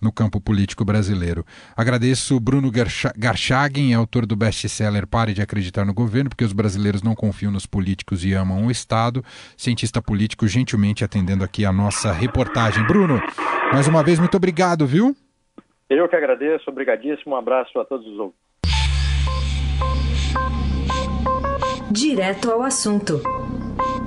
no 0.00 0.10
campo 0.10 0.40
político 0.40 0.84
brasileiro. 0.84 1.46
Agradeço 1.76 2.40
Bruno 2.40 2.72
Garchagen, 3.16 3.94
autor 3.94 4.26
do 4.26 4.34
best-seller 4.34 5.06
Pare 5.06 5.32
de 5.32 5.40
Acreditar 5.40 5.84
no 5.84 5.94
Governo, 5.94 6.28
porque 6.28 6.44
os 6.44 6.52
brasileiros 6.52 7.02
não 7.02 7.14
confiam 7.14 7.52
nos 7.52 7.66
políticos 7.66 8.24
e 8.24 8.32
amam 8.32 8.66
o 8.66 8.70
Estado. 8.70 9.24
Cientista 9.56 10.02
político, 10.02 10.48
gentilmente 10.48 11.04
atendendo 11.04 11.44
aqui 11.44 11.64
a 11.64 11.72
nossa 11.72 12.12
reportagem. 12.12 12.84
Bruno, 12.84 13.22
mais 13.72 13.86
uma 13.86 14.02
vez, 14.02 14.18
muito 14.18 14.36
obrigado, 14.36 14.84
viu? 14.86 15.16
Eu 15.88 16.08
que 16.08 16.16
agradeço, 16.16 16.70
obrigadíssimo, 16.70 17.34
um 17.34 17.38
abraço 17.38 17.78
a 17.78 17.84
todos 17.84 18.06
os 18.06 18.18
outros. 18.18 18.40
Direto 21.90 22.50
ao 22.50 22.62
assunto, 22.62 23.20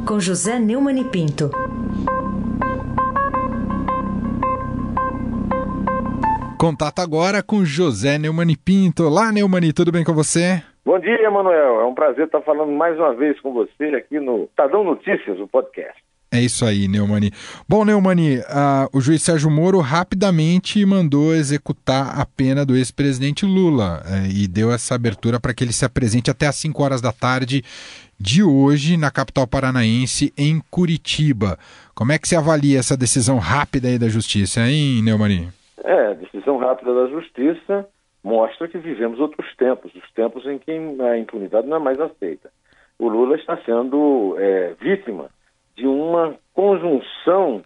com 0.08 0.20
José 0.20 0.60
Neumann 0.60 1.00
e 1.00 1.04
Pinto. 1.06 1.52
Contato 6.66 7.00
agora 7.00 7.44
com 7.44 7.64
José 7.64 8.18
Neumani 8.18 8.58
Pinto. 8.58 9.04
Olá, 9.04 9.32
Neumani, 9.32 9.72
tudo 9.72 9.92
bem 9.92 10.04
com 10.04 10.14
você? 10.14 10.64
Bom 10.84 10.98
dia, 10.98 11.30
Manuel. 11.30 11.82
É 11.82 11.86
um 11.86 11.94
prazer 11.94 12.26
estar 12.26 12.42
falando 12.42 12.72
mais 12.72 12.98
uma 12.98 13.14
vez 13.14 13.40
com 13.40 13.54
você 13.54 13.86
aqui 13.96 14.20
no 14.20 14.48
Tadão 14.56 14.84
Notícias, 14.84 15.40
o 15.40 15.48
podcast. 15.48 16.05
É 16.36 16.42
isso 16.42 16.66
aí, 16.66 16.86
Neumani. 16.90 17.32
Bom, 17.68 17.86
Neumani, 17.86 18.40
uh, 18.40 18.90
o 18.92 19.00
juiz 19.00 19.24
Sérgio 19.24 19.50
Moro 19.50 19.80
rapidamente 19.80 20.86
mandou 20.86 21.34
executar 21.34 22.20
a 22.20 22.26
pena 22.26 22.66
do 22.66 22.76
ex-presidente 22.76 23.46
Lula 23.46 24.04
uh, 24.04 24.28
e 24.28 24.46
deu 24.46 24.70
essa 24.70 24.96
abertura 24.96 25.40
para 25.40 25.54
que 25.54 25.64
ele 25.64 25.72
se 25.72 25.86
apresente 25.86 26.30
até 26.30 26.46
às 26.46 26.58
5 26.58 26.84
horas 26.84 27.00
da 27.00 27.14
tarde 27.14 27.64
de 28.20 28.44
hoje 28.44 28.98
na 28.98 29.10
capital 29.10 29.48
paranaense, 29.48 30.34
em 30.38 30.62
Curitiba. 30.70 31.58
Como 31.96 32.12
é 32.12 32.20
que 32.20 32.28
se 32.28 32.36
avalia 32.36 32.80
essa 32.80 32.98
decisão 32.98 33.38
rápida 33.38 33.88
aí 33.88 33.98
da 33.98 34.10
justiça, 34.10 34.60
hein, 34.60 35.02
Neumani? 35.02 35.48
É, 35.86 36.08
a 36.08 36.14
decisão 36.16 36.58
rápida 36.58 36.94
da 36.94 37.08
justiça 37.08 37.88
mostra 38.22 38.68
que 38.68 38.78
vivemos 38.78 39.22
outros 39.22 39.48
tempos, 39.56 39.96
os 39.96 40.12
tempos 40.12 40.46
em 40.46 40.58
que 40.58 40.70
a 41.02 41.18
impunidade 41.18 41.66
não 41.66 41.78
é 41.78 41.80
mais 41.80 41.98
aceita. 41.98 42.50
O 43.00 43.08
Lula 43.08 43.38
está 43.38 43.58
sendo 43.66 44.36
é, 44.38 44.74
vítima 44.82 45.30
de 45.76 45.86
uma 45.88 46.36
conjunção 46.54 47.64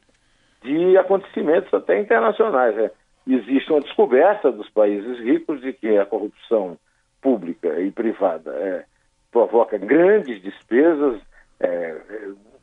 de 0.63 0.97
acontecimentos 0.97 1.73
até 1.73 1.99
internacionais. 1.99 2.77
É. 2.77 2.91
Existe 3.27 3.71
uma 3.71 3.81
descoberta 3.81 4.51
dos 4.51 4.69
países 4.69 5.19
ricos 5.19 5.61
de 5.61 5.73
que 5.73 5.97
a 5.97 6.05
corrupção 6.05 6.77
pública 7.21 7.79
e 7.79 7.91
privada 7.91 8.51
é, 8.51 8.85
provoca 9.31 9.77
grandes 9.77 10.41
despesas, 10.41 11.21
é, 11.59 11.95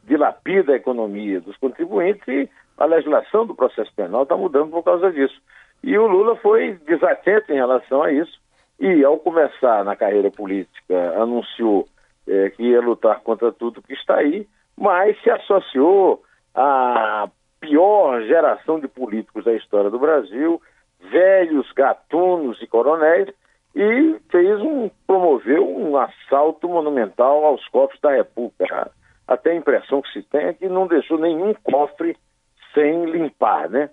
dilapida 0.05 0.73
a 0.73 0.77
economia 0.77 1.41
dos 1.41 1.57
contribuintes 1.57 2.27
e 2.29 2.49
a 2.79 2.85
legislação 2.85 3.47
do 3.47 3.55
processo 3.55 3.93
penal 3.95 4.25
está 4.25 4.37
mudando 4.37 4.71
por 4.71 4.83
causa 4.83 5.11
disso. 5.11 5.41
E 5.83 5.97
o 5.97 6.07
Lula 6.07 6.37
foi 6.37 6.79
desatento 6.87 7.53
em 7.53 7.57
relação 7.57 8.03
a 8.03 8.13
isso 8.13 8.41
e, 8.79 9.05
ao 9.05 9.19
começar 9.19 9.85
na 9.85 9.97
carreira 9.97 10.31
política, 10.31 11.15
anunciou 11.21 11.87
é, 12.27 12.51
que 12.51 12.63
ia 12.63 12.81
lutar 12.81 13.21
contra 13.21 13.53
tudo 13.53 13.83
que 13.83 13.95
está 13.95 14.17
aí 14.17 14.47
mas 14.77 15.21
se 15.23 15.31
associou 15.31 16.23
à 16.55 17.29
pior 17.61 18.23
geração 18.23 18.79
de 18.79 18.89
políticos 18.89 19.45
da 19.45 19.55
história 19.55 19.91
do 19.91 19.99
Brasil, 19.99 20.61
velhos 21.01 21.71
gatunos 21.73 22.61
e 22.61 22.67
coronéis, 22.67 23.29
e 23.75 24.17
fez 24.31 24.61
um 24.61 24.91
promoveu 25.07 25.69
um 25.69 25.97
assalto 25.97 26.69
monumental 26.69 27.45
aos 27.45 27.67
cofres 27.69 28.01
da 28.01 28.11
República. 28.11 28.91
Até 29.29 29.51
a 29.51 29.57
impressão 29.57 30.01
que 30.01 30.13
se 30.13 30.23
tem 30.23 30.47
é 30.47 30.53
que 30.55 30.69
não 30.69 30.87
deixou 30.87 31.19
nenhum 31.19 31.53
cofre 31.55 32.17
sem 32.73 33.05
limpar, 33.07 33.69
né? 33.69 33.91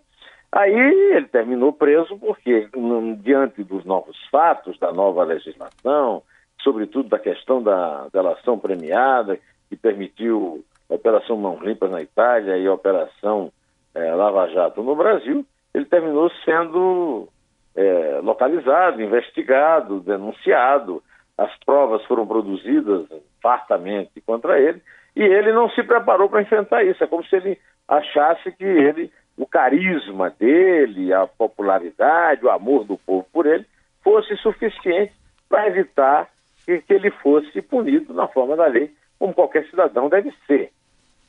Aí 0.51 0.73
ele 1.15 1.27
terminou 1.27 1.73
preso 1.73 2.17
porque, 2.19 2.69
diante 3.17 3.63
dos 3.63 3.83
novos 3.83 4.15
fatos, 4.29 4.77
da 4.77 4.93
nova 4.93 5.23
legislação, 5.23 6.21
sobretudo 6.61 7.09
da 7.09 7.17
questão 7.17 7.61
da 7.61 8.07
delação 8.13 8.59
premiada, 8.59 9.39
que 9.67 9.75
permitiu 9.75 10.63
Operação 10.93 11.37
Mãos 11.37 11.61
Limpas 11.61 11.91
na 11.91 12.01
Itália 12.01 12.57
e 12.57 12.67
Operação 12.67 13.51
é, 13.95 14.13
Lava 14.13 14.47
Jato 14.49 14.81
no 14.81 14.95
Brasil, 14.95 15.45
ele 15.73 15.85
terminou 15.85 16.29
sendo 16.45 17.27
é, 17.75 18.19
localizado, 18.21 19.01
investigado, 19.01 19.99
denunciado. 19.99 21.01
As 21.37 21.51
provas 21.65 22.03
foram 22.05 22.27
produzidas 22.27 23.07
fartamente 23.41 24.21
contra 24.21 24.59
ele 24.59 24.81
e 25.15 25.21
ele 25.21 25.51
não 25.51 25.69
se 25.69 25.83
preparou 25.83 26.29
para 26.29 26.41
enfrentar 26.41 26.83
isso. 26.83 27.03
É 27.03 27.07
como 27.07 27.23
se 27.25 27.35
ele 27.35 27.59
achasse 27.87 28.51
que 28.51 28.63
ele, 28.63 29.11
o 29.37 29.45
carisma 29.45 30.29
dele, 30.29 31.13
a 31.13 31.27
popularidade, 31.27 32.45
o 32.45 32.51
amor 32.51 32.83
do 32.85 32.97
povo 32.97 33.25
por 33.31 33.45
ele, 33.45 33.65
fosse 34.03 34.35
suficiente 34.37 35.13
para 35.49 35.67
evitar 35.67 36.29
que, 36.65 36.79
que 36.81 36.93
ele 36.93 37.11
fosse 37.11 37.61
punido 37.61 38.13
na 38.13 38.27
forma 38.27 38.55
da 38.55 38.67
lei, 38.67 38.91
como 39.19 39.33
qualquer 39.33 39.65
cidadão 39.69 40.09
deve 40.09 40.31
ser. 40.47 40.71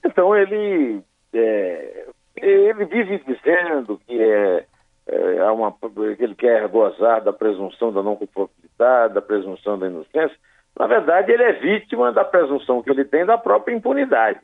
Então 0.05 0.37
ele, 0.37 1.03
é, 1.33 2.07
ele 2.37 2.85
vive 2.85 3.19
dizendo 3.27 4.01
que 4.07 4.21
é, 4.21 4.67
é 5.07 5.51
uma, 5.51 5.73
que 5.73 6.23
ele 6.23 6.35
quer 6.35 6.69
gozar 6.69 7.23
da 7.23 7.33
presunção 7.33 7.93
da 7.93 8.03
não 8.03 8.17
culpabilidade, 8.17 9.15
da 9.15 9.23
presunção 9.23 9.79
da 9.79 9.87
inocência. 9.87 10.37
Na 10.79 10.87
verdade, 10.87 11.33
ele 11.33 11.43
é 11.43 11.53
vítima 11.53 12.13
da 12.13 12.25
presunção 12.25 12.83
que 12.83 12.91
ele 12.91 13.05
tem 13.05 13.25
da 13.25 13.39
própria 13.39 13.75
impunidade. 13.75 14.41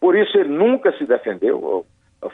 Por 0.00 0.16
isso, 0.16 0.36
ele 0.38 0.48
nunca 0.48 0.92
se 0.96 1.04
defendeu. 1.04 1.84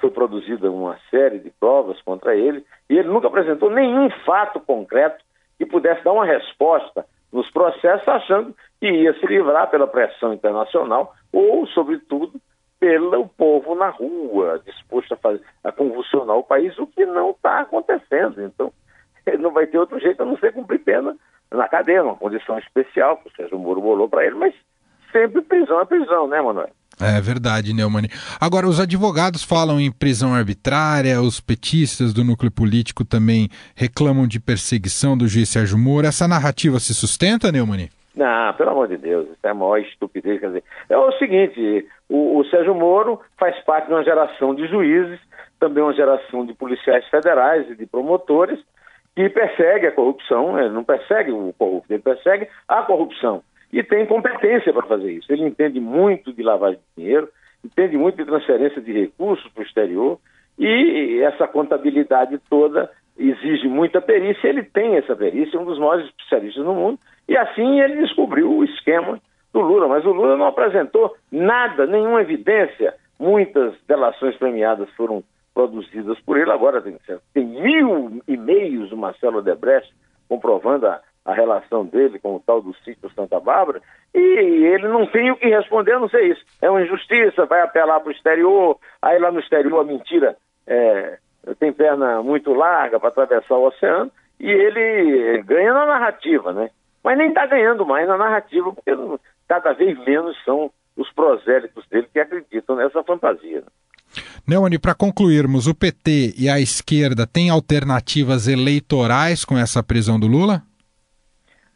Foi 0.01 0.11
produzida 0.11 0.71
uma 0.71 0.99
série 1.11 1.39
de 1.39 1.51
provas 1.51 2.01
contra 2.03 2.37
ele 2.37 2.63
e 2.91 2.99
ele 2.99 3.09
nunca 3.09 3.27
apresentou 3.27 3.71
nenhum 3.71 4.11
fato 4.25 4.61
concreto 4.61 5.25
que 5.57 5.65
pudesse 5.65 6.05
dar 6.05 6.13
uma 6.13 6.27
resposta 6.27 7.07
nos 7.33 7.51
processos, 7.51 8.07
achando 8.07 8.55
que 8.81 8.87
ia 8.87 9.13
se 9.15 9.27
livrar 9.27 9.71
pela 9.71 9.87
pressão 9.87 10.33
internacional 10.33 11.15
ou, 11.33 11.67
sobretudo, 11.69 12.39
pelo 12.81 13.29
povo 13.29 13.75
na 13.75 13.91
rua, 13.91 14.63
disposto 14.65 15.13
a, 15.15 15.17
fazer, 15.17 15.43
a 15.65 15.73
convulsionar 15.73 16.37
o 16.37 16.45
país, 16.45 16.79
o 16.79 16.87
que 16.87 17.05
não 17.05 17.31
está 17.31 17.61
acontecendo. 17.61 18.43
Então, 18.43 18.73
não 19.39 19.53
vai 19.53 19.67
ter 19.67 19.79
outro 19.79 19.99
jeito 19.99 20.23
a 20.23 20.27
não 20.27 20.39
ser 20.39 20.53
cumprir 20.53 20.81
pena 20.81 21.17
na 21.51 21.69
cadeia, 21.69 22.05
uma 22.05 22.15
condição 22.15 22.59
especial 22.59 23.17
que 23.17 23.29
o 23.29 23.33
Sérgio 23.35 23.59
Moro 23.59 23.81
bolou 23.81 24.09
para 24.09 24.25
ele, 24.27 24.35
mas 24.35 24.55
sempre 25.11 25.41
prisão 25.43 25.81
é 25.81 25.85
prisão, 25.85 26.29
né, 26.29 26.41
Manuel? 26.41 26.71
É 27.01 27.21
verdade, 27.21 27.73
Neumann. 27.73 28.09
Agora, 28.41 28.67
os 28.67 28.81
advogados 28.81 29.45
falam 29.45 29.81
em 29.81 29.91
prisão 29.91 30.35
arbitrária, 30.35 31.23
os 31.23 31.41
petistas 31.41 32.13
do 32.13 32.25
núcleo 32.25 32.51
político 32.51 33.05
também 33.05 33.49
reclamam 33.77 34.27
de 34.27 34.41
perseguição 34.41 35.17
do 35.17 35.29
juiz 35.29 35.49
Sérgio 35.49 35.79
Moro. 35.79 36.09
Essa 36.09 36.27
narrativa 36.27 36.81
se 36.81 36.93
sustenta, 36.93 37.53
Neumann? 37.53 37.89
Não, 38.19 38.53
pelo 38.55 38.71
amor 38.71 38.89
de 38.89 38.97
Deus, 38.97 39.29
isso 39.29 39.39
é 39.45 39.51
a 39.51 39.55
maior 39.55 39.79
estupidez. 39.79 40.41
Quer 40.41 40.49
dizer, 40.49 40.65
é 40.91 40.99
o 40.99 41.13
seguinte: 41.13 41.87
o, 42.09 42.39
o 42.39 42.45
Sérgio 42.47 42.75
Moro 42.75 43.21
faz 43.39 43.57
parte 43.61 43.87
de 43.87 43.93
uma 43.93 44.03
geração 44.03 44.57
de 44.57 44.67
juízes, 44.67 45.21
também 45.61 45.85
uma 45.85 45.95
geração 45.95 46.45
de 46.45 46.53
policiais 46.53 47.07
federais 47.07 47.71
e 47.71 47.77
de 47.77 47.87
promotores 47.87 48.59
que 49.15 49.29
persegue 49.29 49.87
a 49.87 49.93
corrupção, 49.93 50.59
ele 50.59 50.71
não 50.71 50.83
persegue 50.83 51.31
o 51.31 51.53
corrupto, 51.57 51.93
ele 51.93 52.03
persegue 52.03 52.49
a 52.67 52.83
corrupção. 52.83 53.43
E 53.73 53.85
tem 53.85 54.05
competência 54.07 54.73
para 54.73 54.87
fazer 54.87 55.13
isso. 55.13 55.33
Ele 55.33 55.45
entende 55.45 55.79
muito 55.79 56.33
de 56.33 56.43
lavagem 56.43 56.79
de 56.79 57.03
dinheiro, 57.03 57.29
entende 57.65 57.97
muito 57.97 58.17
de 58.17 58.25
transferência 58.25 58.81
de 58.81 58.93
recursos 58.93 59.49
para 59.53 59.63
o 59.63 59.67
exterior, 59.67 60.19
e 60.59 61.21
essa 61.23 61.47
contabilidade 61.47 62.41
toda 62.51 62.91
exige 63.19 63.67
muita 63.67 64.01
perícia, 64.01 64.49
ele 64.49 64.63
tem 64.63 64.97
essa 64.97 65.17
perícia, 65.17 65.57
é 65.57 65.61
um 65.61 65.65
dos 65.65 65.79
maiores 65.79 66.07
especialistas 66.07 66.65
no 66.65 66.75
mundo, 66.75 66.99
e 67.29 67.37
assim 67.37 67.81
ele 67.81 67.97
descobriu 67.97 68.51
o 68.51 68.65
esquema 68.65 69.21
do 69.53 69.61
Lula. 69.61 69.89
Mas 69.89 70.05
o 70.05 70.13
Lula 70.13 70.37
não 70.37 70.47
apresentou 70.47 71.15
nada, 71.31 71.87
nenhuma 71.87 72.23
evidência. 72.23 72.95
Muitas 73.19 73.75
delações 73.87 74.37
premiadas 74.37 74.89
foram 74.91 75.23
produzidas 75.53 76.19
por 76.21 76.39
ele. 76.39 76.53
Agora 76.53 76.81
tem, 76.81 76.97
tem 77.35 77.45
mil 77.45 78.23
e-mails 78.29 78.91
do 78.91 78.97
Marcelo 78.97 79.39
Odebrecht 79.39 79.93
comprovando 80.29 80.87
a, 80.87 81.01
a 81.25 81.35
relação 81.35 81.85
dele 81.85 82.19
com 82.19 82.37
o 82.37 82.41
tal 82.41 82.63
do 82.63 82.75
sítio 82.85 83.11
Santa 83.15 83.41
Bárbara, 83.41 83.83
e 84.15 84.19
ele 84.19 84.89
não 84.89 85.07
tem 85.07 85.31
o 85.31 85.37
que 85.37 85.49
responder, 85.49 85.99
não 85.99 86.09
sei 86.09 86.29
isso. 86.29 86.43
É 86.63 86.71
uma 86.71 86.83
injustiça, 86.83 87.47
vai 87.47 87.61
apelar 87.61 88.01
para 88.01 88.09
o 88.09 88.13
exterior, 88.13 88.79
aí 89.03 89.19
lá 89.19 89.33
no 89.33 89.41
exterior 89.41 89.81
a 89.81 89.85
mentira 89.85 90.37
é, 90.67 91.19
tem 91.57 91.73
perna 91.73 92.23
muito 92.23 92.53
larga 92.53 92.99
para 92.99 93.09
atravessar 93.09 93.55
o 93.55 93.67
oceano, 93.67 94.11
e 94.39 94.49
ele 94.49 95.43
ganha 95.43 95.73
na 95.73 95.87
narrativa, 95.87 96.53
né? 96.53 96.71
Mas 97.03 97.19
nem 97.19 97.29
está 97.29 97.47
ganhando 97.47 97.87
mais 97.87 98.07
na 98.07 98.17
narrativa, 98.17 98.73
porque 98.73 98.91
cada 99.49 99.73
vez 99.73 99.99
menos 100.05 100.37
são 100.45 100.71
os 100.97 101.11
prosélitos 101.13 101.87
dele 101.89 102.09
que 102.13 102.21
acreditam 102.21 102.77
nessa 102.77 103.03
fantasia. 103.03 103.61
Né? 103.61 103.67
Neone, 104.47 104.79
para 104.79 104.95
concluirmos, 104.95 105.67
o 105.67 105.75
PT 105.75 106.35
e 106.39 106.49
a 106.49 106.59
esquerda 106.59 107.27
têm 107.27 107.51
alternativas 107.51 108.49
eleitorais 108.49 109.45
com 109.45 109.57
essa 109.57 109.83
prisão 109.83 110.19
do 110.19 110.27
Lula? 110.27 110.63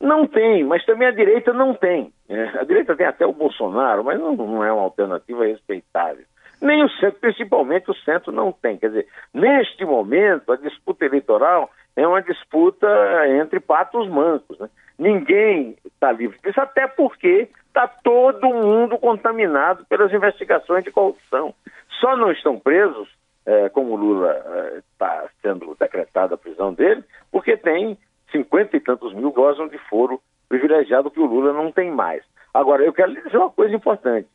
Não 0.00 0.26
tem, 0.26 0.64
mas 0.64 0.85
também 0.85 1.07
a 1.07 1.12
direita 1.12 1.52
não 1.52 1.75
tem. 1.75 2.12
É, 2.29 2.59
a 2.59 2.64
direita 2.64 2.97
tem 2.97 3.07
até 3.07 3.25
o 3.25 3.33
Bolsonaro, 3.33 4.02
mas 4.02 4.19
não, 4.19 4.35
não 4.35 4.64
é 4.64 4.73
uma 4.73 4.83
alternativa 4.83 5.45
respeitável. 5.45 6.25
Nem 6.62 6.85
o 6.85 6.88
centro, 6.88 7.19
principalmente 7.21 7.90
o 7.90 7.95
centro, 7.95 8.31
não 8.31 8.52
tem. 8.52 8.78
Quer 8.78 8.87
dizer, 8.87 9.09
neste 9.35 9.85
momento, 9.85 10.52
a 10.52 10.57
disputa 10.57 11.04
eleitoral 11.04 11.69
é 11.97 12.07
uma 12.07 12.23
disputa 12.23 12.87
entre 13.28 13.59
patos 13.59 14.09
mancos. 14.09 14.57
Né? 14.61 14.71
Ninguém 14.97 15.76
está 15.85 16.12
livre 16.12 16.38
disso, 16.40 16.61
até 16.61 16.87
porque 16.87 17.49
está 17.66 17.88
todo 17.88 18.47
mundo 18.49 18.97
contaminado 18.97 19.85
pelas 19.87 20.12
investigações 20.12 20.85
de 20.85 20.92
corrupção. 20.92 21.52
Só 22.00 22.16
não 22.16 22.31
estão 22.31 22.61
presos, 22.61 23.09
é, 23.45 23.69
como 23.71 23.97
Lula 23.97 24.33
está 24.78 25.25
é, 25.25 25.28
sendo 25.42 25.76
decretada 25.81 26.37
a 26.37 26.38
prisão 26.38 26.73
dele, 26.73 27.02
porque 27.33 27.57
tem 27.57 27.99
cinquenta 28.31 28.76
e 28.76 28.81
tantos 28.81 29.12
mil 29.14 29.33
gozam 29.33 29.66
de 29.66 29.78
foro 29.78 30.21
privilegiado 30.49 31.11
que 31.11 31.19
o 31.19 31.26
Lula 31.26 31.52
não 31.52 31.73
tem 31.73 31.90
mais. 31.90 32.23
Agora, 32.54 32.85
eu 32.85 32.92
quero 32.92 33.11
lhe 33.11 33.21
dizer 33.21 33.37
uma 33.37 33.50
coisa 33.50 33.75
importante. 33.75 34.28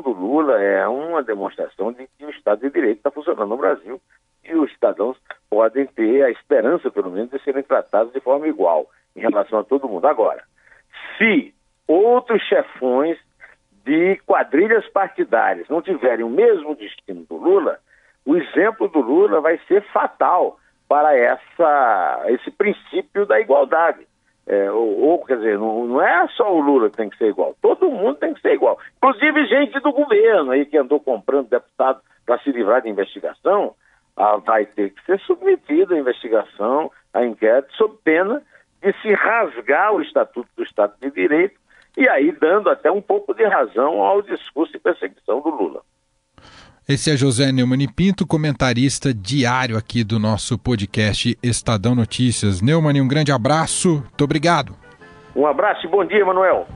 Do 0.00 0.10
Lula 0.10 0.60
é 0.60 0.86
uma 0.86 1.22
demonstração 1.22 1.92
de 1.92 2.08
que 2.16 2.24
o 2.24 2.30
Estado 2.30 2.60
de 2.60 2.70
Direito 2.70 2.98
está 2.98 3.10
funcionando 3.10 3.48
no 3.48 3.56
Brasil 3.56 4.00
e 4.44 4.54
os 4.54 4.72
cidadãos 4.72 5.16
podem 5.50 5.86
ter 5.86 6.22
a 6.24 6.30
esperança, 6.30 6.90
pelo 6.90 7.10
menos, 7.10 7.30
de 7.30 7.42
serem 7.42 7.62
tratados 7.62 8.12
de 8.12 8.20
forma 8.20 8.46
igual 8.46 8.88
em 9.14 9.20
relação 9.20 9.58
a 9.58 9.64
todo 9.64 9.88
mundo. 9.88 10.06
Agora, 10.06 10.42
se 11.16 11.54
outros 11.86 12.42
chefões 12.42 13.18
de 13.84 14.16
quadrilhas 14.26 14.86
partidárias 14.88 15.68
não 15.68 15.82
tiverem 15.82 16.24
o 16.24 16.30
mesmo 16.30 16.74
destino 16.74 17.24
do 17.24 17.36
Lula, 17.36 17.78
o 18.24 18.36
exemplo 18.36 18.88
do 18.88 19.00
Lula 19.00 19.40
vai 19.40 19.58
ser 19.66 19.82
fatal 19.92 20.58
para 20.86 21.16
essa, 21.16 22.24
esse 22.28 22.50
princípio 22.50 23.26
da 23.26 23.40
igualdade. 23.40 24.06
É, 24.50 24.70
ou, 24.70 24.98
ou, 25.00 25.24
quer 25.26 25.36
dizer, 25.36 25.58
não, 25.58 25.86
não, 25.86 26.00
é 26.00 26.26
só 26.28 26.50
o 26.50 26.58
Lula 26.58 26.88
que 26.88 26.96
tem 26.96 27.10
que 27.10 27.18
ser 27.18 27.26
igual, 27.26 27.54
todo 27.60 27.90
mundo 27.90 28.14
tem 28.16 28.32
que 28.32 28.40
ser 28.40 28.54
igual. 28.54 28.78
Inclusive 28.96 29.46
gente 29.46 29.78
do 29.80 29.92
governo 29.92 30.52
aí 30.52 30.64
que 30.64 30.78
andou 30.78 30.98
comprando 30.98 31.50
deputado 31.50 32.00
para 32.24 32.38
se 32.38 32.50
livrar 32.50 32.80
de 32.80 32.88
investigação, 32.88 33.74
ah, 34.16 34.38
vai 34.38 34.64
ter 34.64 34.90
que 34.90 35.04
ser 35.04 35.20
submetido 35.20 35.94
à 35.94 35.98
investigação, 35.98 36.90
à 37.12 37.26
inquérito, 37.26 37.74
sob 37.74 37.94
pena 38.02 38.42
de 38.80 38.90
se 39.02 39.12
rasgar 39.12 39.92
o 39.92 40.00
Estatuto 40.00 40.48
do 40.56 40.62
Estado 40.62 40.94
de 40.98 41.10
Direito 41.10 41.60
e 41.94 42.08
aí 42.08 42.32
dando 42.32 42.70
até 42.70 42.90
um 42.90 43.02
pouco 43.02 43.34
de 43.34 43.44
razão 43.44 44.02
ao 44.02 44.22
discurso 44.22 44.72
de 44.72 44.78
perseguição 44.78 45.42
do 45.42 45.50
Lula. 45.50 45.82
Esse 46.88 47.10
é 47.10 47.16
José 47.18 47.52
Neumann 47.52 47.86
Pinto, 47.86 48.26
comentarista 48.26 49.12
diário 49.12 49.76
aqui 49.76 50.02
do 50.02 50.18
nosso 50.18 50.56
podcast 50.56 51.36
Estadão 51.42 51.94
Notícias. 51.94 52.62
Neumann, 52.62 53.02
um 53.02 53.06
grande 53.06 53.30
abraço, 53.30 53.96
muito 53.96 54.24
obrigado. 54.24 54.74
Um 55.36 55.46
abraço 55.46 55.86
e 55.86 55.90
bom 55.90 56.02
dia, 56.02 56.24
Manuel. 56.24 56.66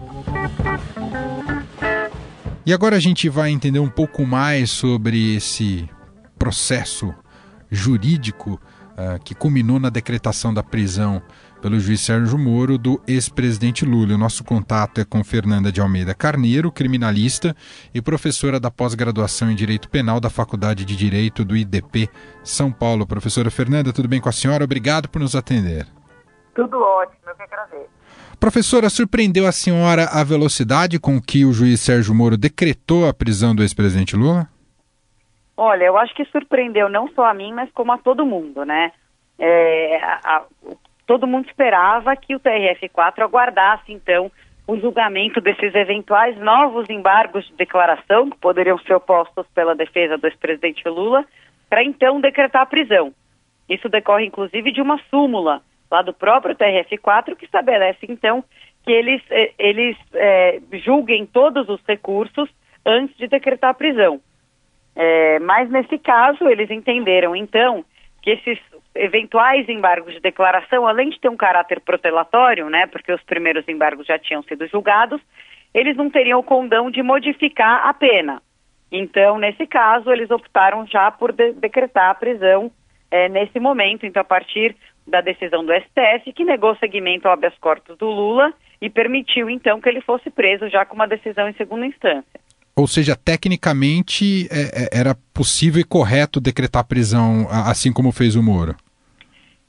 E 2.67 2.75
agora 2.75 2.97
a 2.97 3.01
gente 3.01 3.27
vai 3.31 3.49
entender 3.49 3.79
um 3.79 3.89
pouco 3.89 4.27
mais 4.27 4.71
sobre 4.71 5.35
esse 5.35 5.89
processo 6.39 7.15
jurídico 7.71 8.61
uh, 8.93 9.19
que 9.25 9.35
culminou 9.35 9.81
na 9.81 9.89
decretação 9.89 10.53
da 10.53 10.63
prisão 10.63 11.23
pelo 11.63 11.79
juiz 11.79 12.01
Sérgio 12.01 12.37
Moro 12.37 12.77
do 12.77 13.01
ex-presidente 13.07 13.85
Lula. 13.85 14.15
O 14.15 14.19
nosso 14.19 14.43
contato 14.43 15.01
é 15.01 15.05
com 15.05 15.23
Fernanda 15.23 15.71
de 15.71 15.81
Almeida 15.81 16.13
Carneiro, 16.13 16.73
criminalista 16.73 17.55
e 17.95 18.03
professora 18.03 18.59
da 18.59 18.69
pós-graduação 18.69 19.49
em 19.49 19.55
Direito 19.55 19.89
Penal 19.89 20.19
da 20.19 20.29
Faculdade 20.29 20.85
de 20.85 20.97
Direito 20.97 21.45
do 21.45 21.57
IDP 21.57 22.09
São 22.43 22.73
Paulo. 22.73 23.07
Professora 23.07 23.49
Fernanda, 23.49 23.93
tudo 23.93 24.09
bem 24.09 24.21
com 24.21 24.29
a 24.29 24.33
senhora? 24.33 24.65
Obrigado 24.65 25.09
por 25.09 25.21
nos 25.21 25.37
atender. 25.37 25.87
Tudo 26.53 26.83
ótimo, 26.83 27.19
eu 27.29 27.35
que 27.37 27.43
agradeço. 27.43 27.89
Professora, 28.41 28.91
surpreendeu 28.91 29.47
a 29.47 29.53
senhora 29.53 30.07
a 30.13 30.25
velocidade 30.25 30.99
com 30.99 31.21
que 31.23 31.45
o 31.45 31.53
juiz 31.53 31.81
Sérgio 31.81 32.13
Moro 32.13 32.37
decretou 32.37 33.09
a 33.09 33.15
prisão 33.15 33.55
do 33.55 33.63
ex-presidente 33.63 34.17
Lula? 34.17 34.49
Olha, 35.57 35.85
eu 35.85 35.97
acho 35.97 36.13
que 36.17 36.25
surpreendeu 36.25 36.89
não 36.89 37.07
só 37.15 37.25
a 37.25 37.33
mim, 37.33 37.53
mas 37.53 37.71
como 37.71 37.93
a 37.93 37.99
todo 37.99 38.27
mundo, 38.27 38.65
né? 38.65 38.91
É, 39.39 39.97
a, 40.03 40.21
a, 40.25 40.45
todo 41.13 41.27
mundo 41.27 41.47
esperava 41.47 42.17
que 42.17 42.35
o 42.35 42.41
TRF4 42.41 43.19
aguardasse, 43.19 43.93
então, 43.93 44.33
o 44.67 44.79
julgamento 44.79 45.43
desses 45.43 45.75
eventuais 45.75 46.39
novos 46.39 46.89
embargos 46.89 47.47
de 47.49 47.55
declaração, 47.55 48.31
que 48.31 48.39
poderiam 48.39 48.79
ser 48.79 48.95
opostos 48.95 49.47
pela 49.55 49.75
defesa 49.75 50.17
do 50.17 50.27
ex-presidente 50.27 50.89
Lula, 50.89 51.23
para 51.69 51.85
então 51.85 52.19
decretar 52.19 52.63
a 52.63 52.67
prisão. 52.67 53.13
Isso 53.69 53.91
decorre, 53.91 54.25
inclusive, 54.25 54.73
de 54.73 54.81
uma 54.81 54.99
súmula 55.11 55.61
lá 55.91 56.01
do 56.01 56.15
próprio 56.15 56.57
TRF4, 56.57 57.37
que 57.37 57.45
estabelece, 57.45 58.07
então, 58.09 58.43
que 58.83 58.91
eles, 58.91 59.21
eh, 59.29 59.53
eles 59.59 59.99
é, 60.15 60.63
julguem 60.83 61.27
todos 61.27 61.69
os 61.69 61.83
recursos 61.87 62.49
antes 62.87 63.15
de 63.19 63.29
decretar 63.29 63.69
a 63.69 63.75
prisão. 63.75 64.19
É, 64.97 65.39
mas, 65.41 65.69
nesse 65.69 65.99
caso, 65.99 66.49
eles 66.49 66.71
entenderam, 66.71 67.37
então, 67.37 67.85
que 68.23 68.31
esses 68.31 68.59
eventuais 68.95 69.69
embargos 69.69 70.15
de 70.15 70.21
declaração, 70.21 70.87
além 70.87 71.11
de 71.11 71.21
ter 71.21 71.29
um 71.29 71.37
caráter 71.37 71.81
protelatório, 71.81 72.69
né, 72.69 72.87
porque 72.87 73.13
os 73.13 73.23
primeiros 73.23 73.67
embargos 73.69 74.07
já 74.07 74.19
tinham 74.19 74.43
sido 74.43 74.67
julgados, 74.69 75.21
eles 75.75 75.97
não 75.97 76.11
teriam 76.11 76.39
o 76.39 76.45
condão 76.45 76.91
de 76.91 77.03
modificar 77.03 77.87
a 77.87 77.95
pena. 77.95 78.43
Então, 78.91 79.39
nesse 79.39 79.67
caso, 79.67 80.13
eles 80.13 80.31
optaram 80.31 80.87
já 80.87 81.11
por 81.11 81.33
de 81.33 81.53
decretar 81.53 82.11
a 82.11 82.15
prisão 82.15 82.71
é, 83.11 83.29
nesse 83.29 83.59
momento, 83.59 84.05
então, 84.05 84.21
a 84.21 84.25
partir 84.25 84.77
da 85.07 85.21
decisão 85.21 85.65
do 85.65 85.73
STF, 85.73 86.33
que 86.35 86.45
negou 86.45 86.77
seguimento 86.77 87.27
ao 87.27 87.33
habeas 87.33 87.57
corpus 87.59 87.97
do 87.97 88.07
Lula 88.07 88.53
e 88.81 88.91
permitiu, 88.91 89.49
então, 89.49 89.81
que 89.81 89.89
ele 89.89 90.03
fosse 90.03 90.31
preso 90.31 90.69
já 90.69 90.85
com 90.85 90.95
uma 90.95 91.09
decisão 91.09 91.49
em 91.49 91.55
segunda 91.55 91.87
instância. 91.87 92.41
Ou 92.75 92.87
seja, 92.87 93.15
tecnicamente 93.15 94.49
é, 94.51 94.85
é, 94.85 95.01
era 95.01 95.15
possível 95.35 95.81
e 95.81 95.85
correto 95.85 96.41
decretar 96.41 96.87
prisão, 96.87 97.47
assim 97.51 97.93
como 97.93 98.13
fez 98.13 98.35
o 98.35 98.43
Moro. 98.43 98.75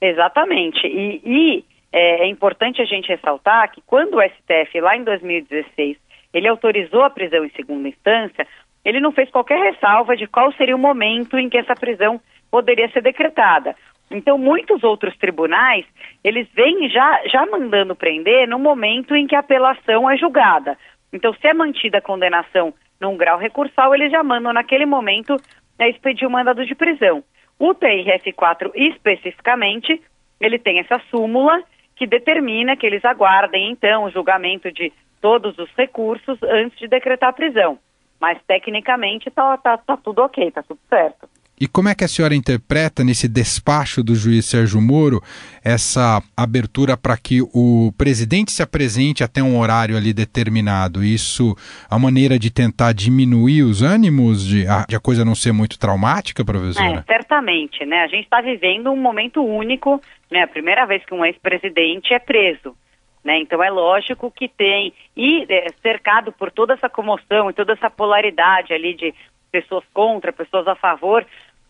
Exatamente. 0.00 0.86
E, 0.86 1.20
e 1.24 1.64
é, 1.92 2.24
é, 2.24 2.26
importante 2.26 2.82
a 2.82 2.84
gente 2.84 3.08
ressaltar 3.08 3.70
que 3.70 3.80
quando 3.86 4.16
o 4.16 4.22
STF, 4.22 4.80
lá 4.80 4.96
em 4.96 5.04
2016, 5.04 5.96
ele 6.32 6.48
autorizou 6.48 7.02
a 7.02 7.10
prisão 7.10 7.44
em 7.44 7.50
segunda 7.50 7.88
instância, 7.88 8.46
ele 8.84 9.00
não 9.00 9.12
fez 9.12 9.30
qualquer 9.30 9.58
ressalva 9.58 10.16
de 10.16 10.26
qual 10.26 10.52
seria 10.52 10.76
o 10.76 10.78
momento 10.78 11.38
em 11.38 11.48
que 11.48 11.56
essa 11.56 11.74
prisão 11.74 12.20
poderia 12.50 12.88
ser 12.90 13.02
decretada. 13.02 13.74
Então, 14.10 14.36
muitos 14.36 14.84
outros 14.84 15.16
tribunais, 15.16 15.86
eles 16.22 16.46
vêm 16.52 16.88
já, 16.90 17.22
já 17.26 17.46
mandando 17.46 17.96
prender 17.96 18.46
no 18.46 18.58
momento 18.58 19.14
em 19.16 19.26
que 19.26 19.34
a 19.34 19.40
apelação 19.40 20.10
é 20.10 20.16
julgada. 20.16 20.76
Então, 21.12 21.32
se 21.34 21.46
é 21.46 21.54
mantida 21.54 21.98
a 21.98 22.02
condenação 22.02 22.74
num 23.00 23.16
grau 23.16 23.38
recursal, 23.38 23.94
eles 23.94 24.10
já 24.10 24.22
mandam 24.22 24.52
naquele 24.52 24.84
momento 24.84 25.36
né, 25.78 25.88
expedir 25.88 26.26
o 26.26 26.30
mandado 26.30 26.64
de 26.66 26.74
prisão. 26.74 27.22
O 27.58 27.74
TRF4 27.74 28.70
especificamente, 28.74 30.02
ele 30.40 30.58
tem 30.58 30.80
essa 30.80 30.98
súmula 31.10 31.62
que 31.96 32.06
determina 32.06 32.76
que 32.76 32.86
eles 32.86 33.04
aguardem 33.04 33.70
então 33.70 34.04
o 34.04 34.10
julgamento 34.10 34.70
de 34.72 34.92
todos 35.20 35.56
os 35.58 35.70
recursos 35.76 36.38
antes 36.42 36.78
de 36.78 36.88
decretar 36.88 37.30
a 37.30 37.32
prisão. 37.32 37.78
Mas 38.20 38.38
tecnicamente 38.46 39.28
está 39.28 39.56
tá, 39.56 39.78
tá 39.78 39.96
tudo 39.96 40.20
ok, 40.20 40.48
está 40.48 40.62
tudo 40.62 40.80
certo. 40.88 41.28
E 41.64 41.66
como 41.66 41.88
é 41.88 41.94
que 41.94 42.04
a 42.04 42.08
senhora 42.08 42.34
interpreta 42.34 43.02
nesse 43.02 43.26
despacho 43.26 44.04
do 44.04 44.14
juiz 44.14 44.44
Sérgio 44.44 44.82
Moro 44.82 45.22
essa 45.64 46.22
abertura 46.36 46.94
para 46.94 47.16
que 47.16 47.40
o 47.40 47.90
presidente 47.96 48.52
se 48.52 48.62
apresente 48.62 49.24
até 49.24 49.42
um 49.42 49.58
horário 49.58 49.96
ali 49.96 50.12
determinado? 50.12 51.02
Isso 51.02 51.56
a 51.88 51.98
maneira 51.98 52.38
de 52.38 52.52
tentar 52.52 52.92
diminuir 52.92 53.62
os 53.62 53.80
ânimos, 53.80 54.46
de 54.46 54.68
a, 54.68 54.84
de 54.86 54.94
a 54.94 55.00
coisa 55.00 55.24
não 55.24 55.34
ser 55.34 55.52
muito 55.52 55.78
traumática, 55.78 56.44
professora? 56.44 56.98
É, 56.98 57.02
certamente, 57.10 57.82
né? 57.86 58.02
A 58.02 58.08
gente 58.08 58.24
está 58.24 58.42
vivendo 58.42 58.90
um 58.90 59.00
momento 59.00 59.42
único, 59.42 59.98
né? 60.30 60.42
A 60.42 60.46
primeira 60.46 60.84
vez 60.84 61.02
que 61.06 61.14
um 61.14 61.24
ex-presidente 61.24 62.12
é 62.12 62.18
preso. 62.18 62.76
Né? 63.24 63.38
Então 63.38 63.64
é 63.64 63.70
lógico 63.70 64.30
que 64.30 64.48
tem, 64.48 64.92
e 65.16 65.46
é, 65.48 65.68
cercado 65.80 66.30
por 66.30 66.50
toda 66.50 66.74
essa 66.74 66.90
comoção 66.90 67.48
e 67.48 67.54
toda 67.54 67.72
essa 67.72 67.88
polaridade 67.88 68.74
ali 68.74 68.92
de 68.92 69.14
pessoas 69.54 69.84
contra, 69.94 70.32
pessoas 70.32 70.66
a 70.66 70.74
favor. 70.74 71.24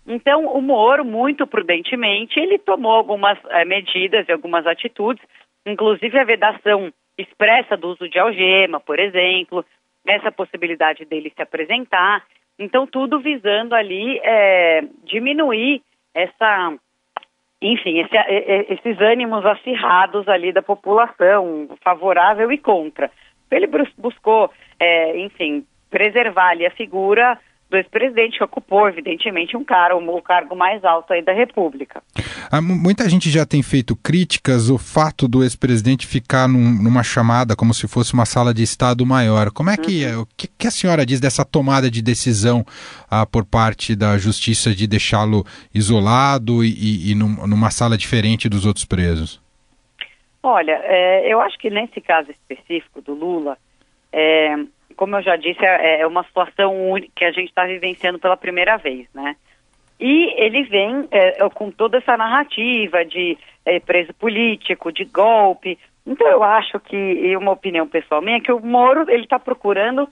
Então, 0.07 0.47
o 0.47 0.61
Moro, 0.61 1.05
muito 1.05 1.47
prudentemente, 1.47 2.39
ele 2.39 2.59
tomou 2.59 2.93
algumas 2.93 3.39
é, 3.51 3.65
medidas 3.65 4.29
e 4.29 4.33
algumas 4.33 4.67
atitudes 4.67 5.25
inclusive 5.67 6.19
a 6.19 6.25
vedação 6.25 6.93
expressa 7.17 7.77
do 7.77 7.89
uso 7.89 8.09
de 8.09 8.19
algema, 8.19 8.81
por 8.81 8.99
exemplo, 8.99 9.65
essa 10.07 10.31
possibilidade 10.31 11.05
dele 11.05 11.33
se 11.35 11.43
apresentar. 11.43 12.25
Então, 12.59 12.87
tudo 12.87 13.21
visando 13.21 13.75
ali 13.75 14.21
é, 14.23 14.85
diminuir 15.05 15.83
essa, 16.13 16.75
enfim, 17.61 18.01
esse, 18.01 18.17
esses 18.73 19.01
ânimos 19.01 19.45
acirrados 19.47 20.29
ali 20.29 20.53
da 20.53 20.63
população, 20.63 21.69
favorável 21.83 22.53
e 22.53 22.59
contra. 22.59 23.11
Ele 23.51 23.69
buscou, 23.97 24.51
é, 24.79 25.17
enfim, 25.19 25.65
preservar 25.91 26.51
ali 26.51 26.67
a 26.67 26.71
figura 26.73 27.39
do 27.71 27.77
ex-presidente 27.77 28.39
que 28.39 28.45
ocupou, 28.45 28.89
evidentemente, 28.89 29.57
um 29.57 29.65
cara, 29.65 29.97
o 29.97 30.23
cargo 30.23 30.55
mais 30.55 30.85
alto 30.85 31.13
aí 31.13 31.23
da 31.23 31.33
República. 31.33 32.03
Ah, 32.51 32.61
muita 32.61 33.09
gente 33.09 33.31
já 33.31 33.45
tem 33.45 33.63
feito 33.63 33.97
críticas 33.97 34.71
ao 34.71 34.79
fato 34.79 35.27
do 35.27 35.43
ex-presidente 35.43 36.07
ficar 36.07 36.49
num, 36.49 36.83
numa 36.83 37.03
chamada 37.03 37.57
como 37.57 37.75
se 37.75 37.89
fosse 37.89 38.15
uma 38.15 38.27
sala 38.27 38.55
de 38.55 38.63
Estado 38.63 39.05
maior. 39.05 39.51
Como 39.51 39.71
é 39.71 39.77
que, 39.77 40.05
uhum. 40.07 40.23
o 40.23 40.27
que, 40.37 40.47
que, 40.47 40.67
a 40.67 40.71
senhora 40.71 41.05
diz 41.05 41.21
dessa 41.21 41.45
tomada 41.45 41.91
de 41.91 42.03
decisão 42.03 42.65
ah, 43.11 43.27
por 43.27 43.45
parte 43.45 43.97
da 43.97 44.17
Justiça 44.19 44.75
de 44.75 44.87
deixá-lo 44.87 45.45
isolado 45.75 46.63
e, 46.63 46.69
e, 46.69 47.11
e 47.13 47.15
num, 47.15 47.47
numa 47.47 47.71
sala 47.71 47.97
diferente 47.97 48.49
dos 48.49 48.67
outros 48.67 48.85
presos? 48.85 49.43
Olha, 50.43 50.79
é, 50.85 51.33
eu 51.33 51.41
acho 51.41 51.59
que 51.59 51.71
nesse 51.71 52.01
caso 52.03 52.31
específico 52.31 53.01
do 53.01 53.15
Lula, 53.15 53.57
é, 54.13 54.55
como 54.97 55.17
eu 55.17 55.23
já 55.23 55.37
disse, 55.37 55.65
é, 55.65 56.01
é 56.01 56.07
uma 56.07 56.25
situação 56.25 56.73
que 57.15 57.25
a 57.25 57.33
gente 57.33 57.49
está 57.49 57.65
vivenciando 57.65 58.19
pela 58.19 58.37
primeira 58.37 58.77
vez, 58.77 59.07
né? 59.15 59.37
E 59.99 60.35
ele 60.43 60.65
vem 60.65 61.07
é, 61.11 61.49
com 61.51 61.71
toda 61.71 61.99
essa 61.99 62.17
narrativa 62.17 63.05
de 63.05 63.39
é, 63.65 63.79
preso 63.81 64.13
político, 64.15 64.93
de 64.93 65.05
golpe. 65.05 65.79
Então 66.07 66.27
eu 66.27 66.43
acho 66.43 66.79
que, 66.81 66.97
e 66.97 67.37
uma 67.37 67.53
opinião 67.53 67.87
pessoal 67.87 68.21
minha, 68.21 68.41
que 68.41 68.53
o 68.53 68.61
Moro 68.61 69.09
ele 69.09 69.25
está 69.25 69.39
procurando 69.39 70.09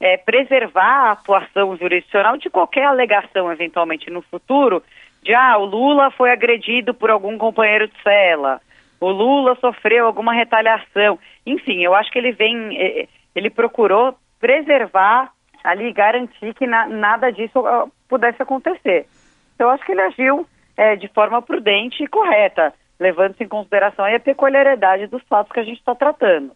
é, 0.00 0.16
preservar 0.16 1.08
a 1.08 1.10
atuação 1.12 1.76
jurisdicional 1.76 2.36
de 2.36 2.48
qualquer 2.48 2.84
alegação, 2.84 3.50
eventualmente 3.52 4.10
no 4.10 4.22
futuro, 4.22 4.82
de 5.22 5.34
ah, 5.34 5.56
o 5.58 5.64
Lula 5.64 6.10
foi 6.10 6.30
agredido 6.30 6.92
por 6.94 7.10
algum 7.10 7.38
companheiro 7.38 7.88
de 7.88 7.94
cela, 8.02 8.60
o 9.00 9.10
Lula 9.10 9.56
sofreu 9.60 10.06
alguma 10.06 10.32
retaliação. 10.32 11.18
Enfim, 11.44 11.82
eu 11.82 11.94
acho 11.94 12.10
que 12.10 12.18
ele 12.18 12.32
vem, 12.32 12.78
é, 12.80 13.08
ele 13.34 13.50
procurou 13.50 14.16
preservar 14.44 15.32
ali, 15.64 15.90
garantir 15.90 16.52
que 16.52 16.66
na, 16.66 16.86
nada 16.86 17.32
disso 17.32 17.60
uh, 17.60 17.90
pudesse 18.06 18.42
acontecer. 18.42 19.06
Então, 19.54 19.70
acho 19.70 19.82
que 19.86 19.92
ele 19.92 20.02
agiu 20.02 20.46
é, 20.76 20.96
de 20.96 21.08
forma 21.08 21.40
prudente 21.40 22.04
e 22.04 22.06
correta, 22.06 22.74
levando-se 23.00 23.42
em 23.42 23.48
consideração 23.48 24.04
a 24.04 24.20
peculiaridade 24.20 25.06
dos 25.06 25.22
fatos 25.30 25.50
que 25.50 25.60
a 25.60 25.64
gente 25.64 25.78
está 25.78 25.94
tratando. 25.94 26.52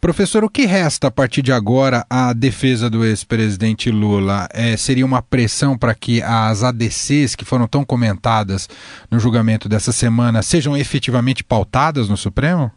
Professor, 0.00 0.42
o 0.42 0.50
que 0.50 0.66
resta 0.66 1.06
a 1.06 1.10
partir 1.12 1.42
de 1.42 1.52
agora 1.52 2.04
à 2.10 2.32
defesa 2.32 2.90
do 2.90 3.04
ex-presidente 3.04 3.88
Lula? 3.88 4.48
É, 4.52 4.76
seria 4.76 5.06
uma 5.06 5.22
pressão 5.22 5.78
para 5.78 5.94
que 5.94 6.20
as 6.22 6.64
ADCs 6.64 7.36
que 7.36 7.44
foram 7.44 7.68
tão 7.68 7.84
comentadas 7.84 8.68
no 9.08 9.20
julgamento 9.20 9.68
dessa 9.68 9.92
semana 9.92 10.42
sejam 10.42 10.76
efetivamente 10.76 11.44
pautadas 11.44 12.08
no 12.08 12.16
Supremo? 12.16 12.72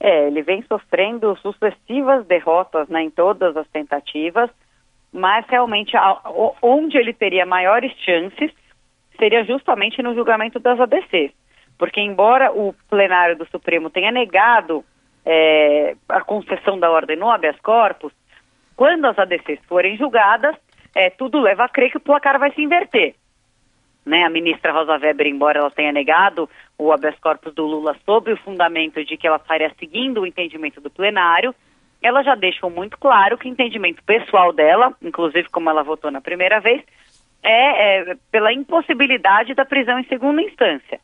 É, 0.00 0.26
ele 0.28 0.42
vem 0.42 0.62
sofrendo 0.62 1.36
sucessivas 1.38 2.24
derrotas 2.26 2.88
né, 2.88 3.02
em 3.02 3.10
todas 3.10 3.56
as 3.56 3.66
tentativas, 3.68 4.48
mas 5.12 5.44
realmente 5.48 5.96
a, 5.96 6.20
onde 6.62 6.96
ele 6.96 7.12
teria 7.12 7.44
maiores 7.44 7.92
chances 8.04 8.52
seria 9.18 9.44
justamente 9.44 10.02
no 10.02 10.14
julgamento 10.14 10.58
das 10.58 10.78
ADCs. 10.78 11.32
Porque, 11.76 12.00
embora 12.00 12.52
o 12.52 12.74
plenário 12.88 13.36
do 13.36 13.46
Supremo 13.46 13.90
tenha 13.90 14.10
negado 14.10 14.84
é, 15.24 15.96
a 16.08 16.20
concessão 16.20 16.78
da 16.78 16.90
ordem 16.90 17.16
no 17.16 17.30
habeas 17.30 17.58
corpus, 17.60 18.12
quando 18.76 19.06
as 19.06 19.18
ADCs 19.18 19.60
forem 19.68 19.96
julgadas, 19.96 20.56
é, 20.94 21.10
tudo 21.10 21.40
leva 21.40 21.64
a 21.64 21.68
crer 21.68 21.90
que 21.90 21.96
o 21.96 22.00
placar 22.00 22.38
vai 22.38 22.52
se 22.52 22.62
inverter. 22.62 23.14
Né? 24.08 24.24
A 24.24 24.30
ministra 24.30 24.72
Rosa 24.72 24.96
Weber, 24.96 25.26
embora 25.26 25.58
ela 25.58 25.70
tenha 25.70 25.92
negado 25.92 26.48
o 26.78 26.90
habeas 26.90 27.18
corpus 27.20 27.54
do 27.54 27.66
Lula 27.66 27.94
sob 28.06 28.32
o 28.32 28.36
fundamento 28.38 29.04
de 29.04 29.16
que 29.18 29.26
ela 29.26 29.36
estaria 29.36 29.70
seguindo 29.78 30.22
o 30.22 30.26
entendimento 30.26 30.80
do 30.80 30.88
plenário, 30.88 31.54
ela 32.02 32.22
já 32.22 32.34
deixou 32.34 32.70
muito 32.70 32.96
claro 32.96 33.36
que 33.36 33.46
o 33.46 33.50
entendimento 33.50 34.02
pessoal 34.04 34.50
dela, 34.52 34.94
inclusive 35.02 35.50
como 35.50 35.68
ela 35.68 35.82
votou 35.82 36.10
na 36.10 36.22
primeira 36.22 36.58
vez, 36.58 36.82
é, 37.42 38.10
é 38.10 38.16
pela 38.32 38.50
impossibilidade 38.50 39.52
da 39.54 39.66
prisão 39.66 39.98
em 39.98 40.04
segunda 40.04 40.40
instância. 40.40 40.98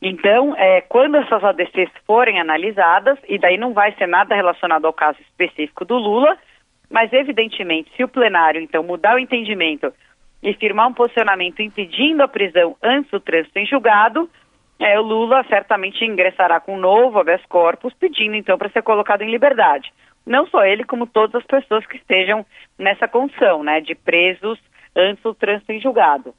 Então, 0.00 0.56
é, 0.56 0.80
quando 0.80 1.16
essas 1.18 1.44
ADCs 1.44 1.92
forem 2.04 2.40
analisadas, 2.40 3.18
e 3.28 3.38
daí 3.38 3.56
não 3.56 3.72
vai 3.72 3.92
ser 3.92 4.08
nada 4.08 4.34
relacionado 4.34 4.84
ao 4.84 4.92
caso 4.92 5.20
específico 5.20 5.84
do 5.84 5.96
Lula, 5.96 6.36
mas 6.90 7.12
evidentemente, 7.12 7.92
se 7.96 8.02
o 8.02 8.08
plenário 8.08 8.60
então 8.60 8.82
mudar 8.82 9.14
o 9.14 9.18
entendimento 9.18 9.92
e 10.42 10.54
firmar 10.54 10.88
um 10.88 10.94
posicionamento 10.94 11.60
impedindo 11.60 12.22
a 12.22 12.28
prisão 12.28 12.76
antes 12.82 13.10
do 13.10 13.20
trânsito 13.20 13.58
em 13.58 13.66
julgado, 13.66 14.28
é, 14.78 14.98
o 14.98 15.02
Lula 15.02 15.44
certamente 15.48 16.04
ingressará 16.04 16.58
com 16.58 16.74
um 16.74 16.80
novo 16.80 17.18
habeas 17.18 17.44
corpus, 17.46 17.94
pedindo 17.94 18.34
então 18.34 18.58
para 18.58 18.70
ser 18.70 18.82
colocado 18.82 19.22
em 19.22 19.30
liberdade. 19.30 19.92
Não 20.26 20.46
só 20.46 20.64
ele, 20.64 20.84
como 20.84 21.06
todas 21.06 21.36
as 21.36 21.46
pessoas 21.46 21.86
que 21.86 21.96
estejam 21.96 22.44
nessa 22.78 23.06
condição, 23.06 23.62
né, 23.62 23.80
de 23.80 23.94
presos 23.94 24.58
antes 24.96 25.22
do 25.22 25.34
trânsito 25.34 25.72
em 25.72 25.80
julgado. 25.80 26.34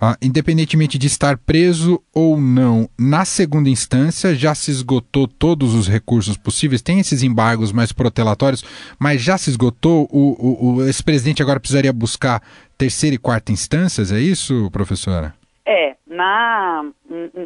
Ah, 0.00 0.16
independentemente 0.22 0.98
de 0.98 1.06
estar 1.06 1.36
preso 1.38 2.02
ou 2.14 2.38
não, 2.38 2.88
na 2.98 3.24
segunda 3.24 3.68
instância 3.68 4.34
já 4.34 4.54
se 4.54 4.70
esgotou 4.70 5.26
todos 5.26 5.74
os 5.74 5.88
recursos 5.88 6.36
possíveis. 6.36 6.82
Tem 6.82 6.98
esses 6.98 7.22
embargos 7.22 7.72
mais 7.72 7.92
protelatórios, 7.92 8.62
mas 8.98 9.22
já 9.22 9.38
se 9.38 9.50
esgotou. 9.50 10.08
O, 10.10 10.36
o, 10.38 10.76
o 10.76 10.84
ex-presidente 10.84 11.42
agora 11.42 11.60
precisaria 11.60 11.92
buscar 11.92 12.42
terceira 12.76 13.16
e 13.16 13.18
quarta 13.18 13.52
instâncias, 13.52 14.12
é 14.12 14.18
isso, 14.18 14.70
professora? 14.70 15.34
É, 15.64 15.96
na, 16.06 16.84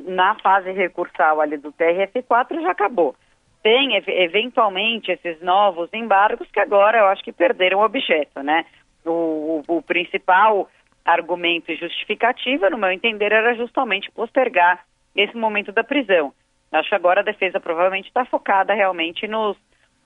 na 0.08 0.34
fase 0.36 0.70
recursal 0.72 1.40
ali 1.40 1.56
do 1.56 1.72
TRF4 1.72 2.60
já 2.60 2.70
acabou. 2.70 3.14
Tem 3.62 3.96
eventualmente 4.06 5.10
esses 5.10 5.40
novos 5.42 5.88
embargos 5.92 6.48
que 6.50 6.60
agora 6.60 6.98
eu 6.98 7.06
acho 7.06 7.22
que 7.22 7.32
perderam 7.32 7.78
o 7.78 7.84
objeto, 7.84 8.42
né? 8.42 8.64
O, 9.04 9.62
o, 9.68 9.76
o 9.76 9.82
principal 9.82 10.68
argumento 11.12 11.70
e 11.70 11.76
justificativa, 11.76 12.70
no 12.70 12.78
meu 12.78 12.90
entender, 12.90 13.32
era 13.32 13.54
justamente 13.54 14.10
postergar 14.10 14.84
esse 15.14 15.36
momento 15.36 15.72
da 15.72 15.84
prisão. 15.84 16.32
Acho 16.72 16.88
que 16.88 16.94
agora 16.94 17.20
a 17.20 17.24
defesa 17.24 17.58
provavelmente 17.58 18.06
está 18.06 18.24
focada 18.24 18.74
realmente 18.74 19.26
nos, 19.26 19.56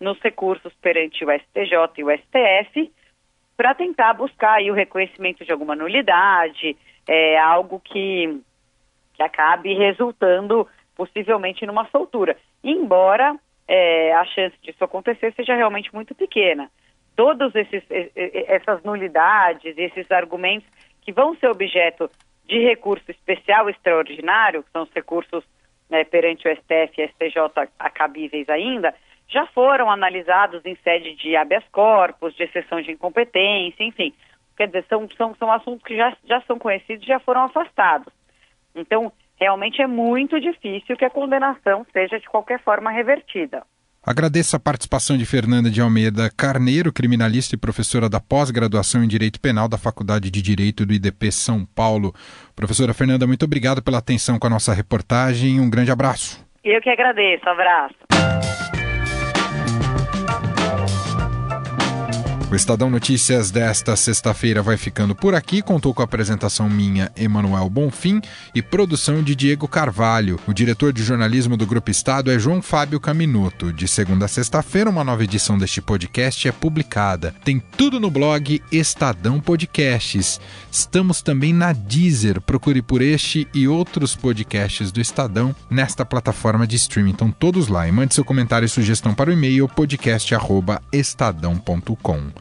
nos 0.01 0.19
recursos 0.21 0.73
perante 0.81 1.25
o 1.25 1.31
STJ 1.31 1.73
e 1.99 2.05
o 2.05 2.11
STF 2.11 2.93
para 3.57 3.75
tentar 3.75 4.15
buscar 4.15 4.55
aí 4.55 4.71
o 4.71 4.75
reconhecimento 4.75 5.45
de 5.45 5.53
alguma 5.53 5.77
nulidade, 5.77 6.77
é, 7.07 7.39
algo 7.39 7.81
que, 7.81 8.41
que 9.15 9.23
acabe 9.23 9.75
resultando 9.75 10.67
possivelmente 10.97 11.67
numa 11.67 11.87
soltura. 11.91 12.37
Embora 12.63 13.37
é, 13.69 14.13
a 14.15 14.25
chance 14.25 14.57
disso 14.63 14.83
acontecer 14.83 15.33
seja 15.35 15.55
realmente 15.55 15.95
muito 15.95 16.15
pequena. 16.15 16.71
Todas 17.17 17.53
essas 17.55 18.83
nulidades, 18.83 19.79
esses 19.79 20.11
argumentos 20.11 20.67
que 21.05 21.13
vão 21.13 21.37
ser 21.37 21.49
objeto 21.49 22.11
de 22.47 22.59
recurso 22.59 23.11
especial 23.11 23.69
extraordinário, 23.69 24.63
que 24.63 24.71
são 24.71 24.83
os 24.83 24.93
recursos 24.93 25.45
né, 25.89 26.05
perante 26.05 26.49
o 26.49 26.57
STF 26.57 27.01
e 27.01 27.09
STJ 27.09 27.69
acabíveis 27.79 28.49
ainda, 28.49 28.95
já 29.29 29.47
foram 29.47 29.91
analisados 29.91 30.65
em 30.65 30.77
sede 30.77 31.15
de 31.17 31.37
habeas 31.37 31.65
corpus, 31.73 32.35
de 32.35 32.45
exceção 32.45 32.81
de 32.81 32.93
incompetência, 32.93 33.83
enfim. 33.83 34.13
Quer 34.57 34.67
dizer, 34.67 34.85
são, 34.89 35.09
são, 35.17 35.35
são 35.35 35.51
assuntos 35.51 35.83
que 35.83 35.97
já, 35.97 36.17
já 36.25 36.41
são 36.43 36.59
conhecidos 36.59 37.05
e 37.05 37.09
já 37.09 37.19
foram 37.21 37.43
afastados. 37.43 38.13
Então, 38.75 39.13
realmente 39.39 39.81
é 39.83 39.87
muito 39.87 40.41
difícil 40.41 40.97
que 40.97 41.05
a 41.05 41.11
condenação 41.11 41.85
seja 41.93 42.21
de 42.21 42.29
qualquer 42.29 42.61
forma 42.61 42.91
revertida. 42.91 43.65
Agradeço 44.07 44.55
a 44.55 44.61
participação 44.61 45.17
de 45.17 45.25
Fernanda 45.25 45.71
de 45.71 45.81
Almeida 45.81 46.31
Carneiro, 46.37 46.93
criminalista 46.93 47.55
e 47.55 47.59
professora 47.59 48.09
da 48.09 48.21
pós-graduação 48.21 49.03
em 49.03 49.09
Direito 49.09 49.41
Penal 49.41 49.67
da 49.67 49.79
Faculdade 49.79 50.31
de 50.31 50.43
Direito 50.43 50.85
do 50.85 50.93
IDP 50.93 51.33
São 51.33 51.65
Paulo. 51.65 52.15
Professora 52.55 52.93
Fernanda, 52.93 53.27
muito 53.27 53.45
obrigado 53.45 53.83
pela 53.83 53.99
atenção 53.99 54.39
com 54.39 54.47
a 54.47 54.51
nossa 54.51 54.75
reportagem. 54.75 55.59
Um 55.59 55.71
grande 55.71 55.91
abraço. 55.91 56.45
Eu 56.63 56.83
que 56.83 56.91
agradeço. 56.91 57.49
Abraço. 57.49 58.54
O 62.51 62.55
Estadão 62.55 62.91
Notícias 62.91 63.51
desta 63.51 63.97
sexta-feira 63.97 64.63
vai 64.63 64.77
ficando 64.77 65.15
por 65.15 65.35
aqui. 65.35 65.63
Contou 65.63 65.95
com 65.95 66.03
a 66.03 66.05
apresentação 66.05 66.69
minha, 66.71 67.11
Emanuel 67.17 67.71
Bonfim, 67.71 68.21
e 68.55 68.63
produção 68.63 69.25
de 69.25 69.35
Diego 69.35 69.67
Carvalho. 69.67 70.39
O 70.47 70.53
diretor 70.53 70.93
de 70.93 71.03
jornalismo 71.03 71.57
do 71.57 71.67
Grupo 71.67 71.91
Estado 71.91 72.31
é 72.31 72.39
João 72.39 72.61
Fábio 72.63 73.01
Caminuto. 73.01 73.73
De 73.73 73.89
segunda 73.89 74.27
a 74.27 74.29
sexta-feira, 74.29 74.91
uma 74.91 75.03
nova 75.03 75.25
edição 75.25 75.59
deste 75.59 75.81
podcast 75.81 76.47
é 76.47 76.53
publicada. 76.53 77.35
Tem 77.45 77.59
tudo 77.59 77.99
no 77.99 78.09
blog 78.11 78.63
Estadão 78.71 79.41
Podcasts. 79.41 80.39
Estamos 80.71 81.23
também 81.23 81.53
na 81.53 81.73
Deezer. 81.73 82.41
Procure 82.41 82.81
por 82.83 83.03
este 83.03 83.49
e 83.53 83.67
outros 83.67 84.15
podcasts 84.15 84.93
do 84.93 85.01
Estadão 85.01 85.57
nesta 85.69 86.05
plataforma 86.05 86.69
de 86.69 86.77
streaming. 86.77 87.11
Então, 87.11 87.33
todos 87.33 87.67
lá. 87.69 87.89
E 87.89 87.93
mande 87.93 88.15
seu 88.15 88.25
comentário 88.25 88.67
e 88.67 88.69
sugestão 88.69 89.13
para 89.15 89.31
o 89.31 89.33
e-mail 89.33 89.67
podcast.estadão.com. 89.67 92.34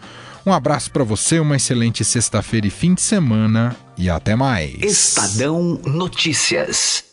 Um 0.46 0.52
abraço 0.52 0.92
para 0.92 1.04
você, 1.04 1.40
uma 1.40 1.56
excelente 1.56 2.04
sexta-feira 2.04 2.68
e 2.68 2.70
fim 2.70 2.94
de 2.94 3.02
semana 3.02 3.76
e 3.98 4.10
até 4.10 4.36
mais. 4.36 4.76
Estadão 4.82 5.80
Notícias. 5.86 7.13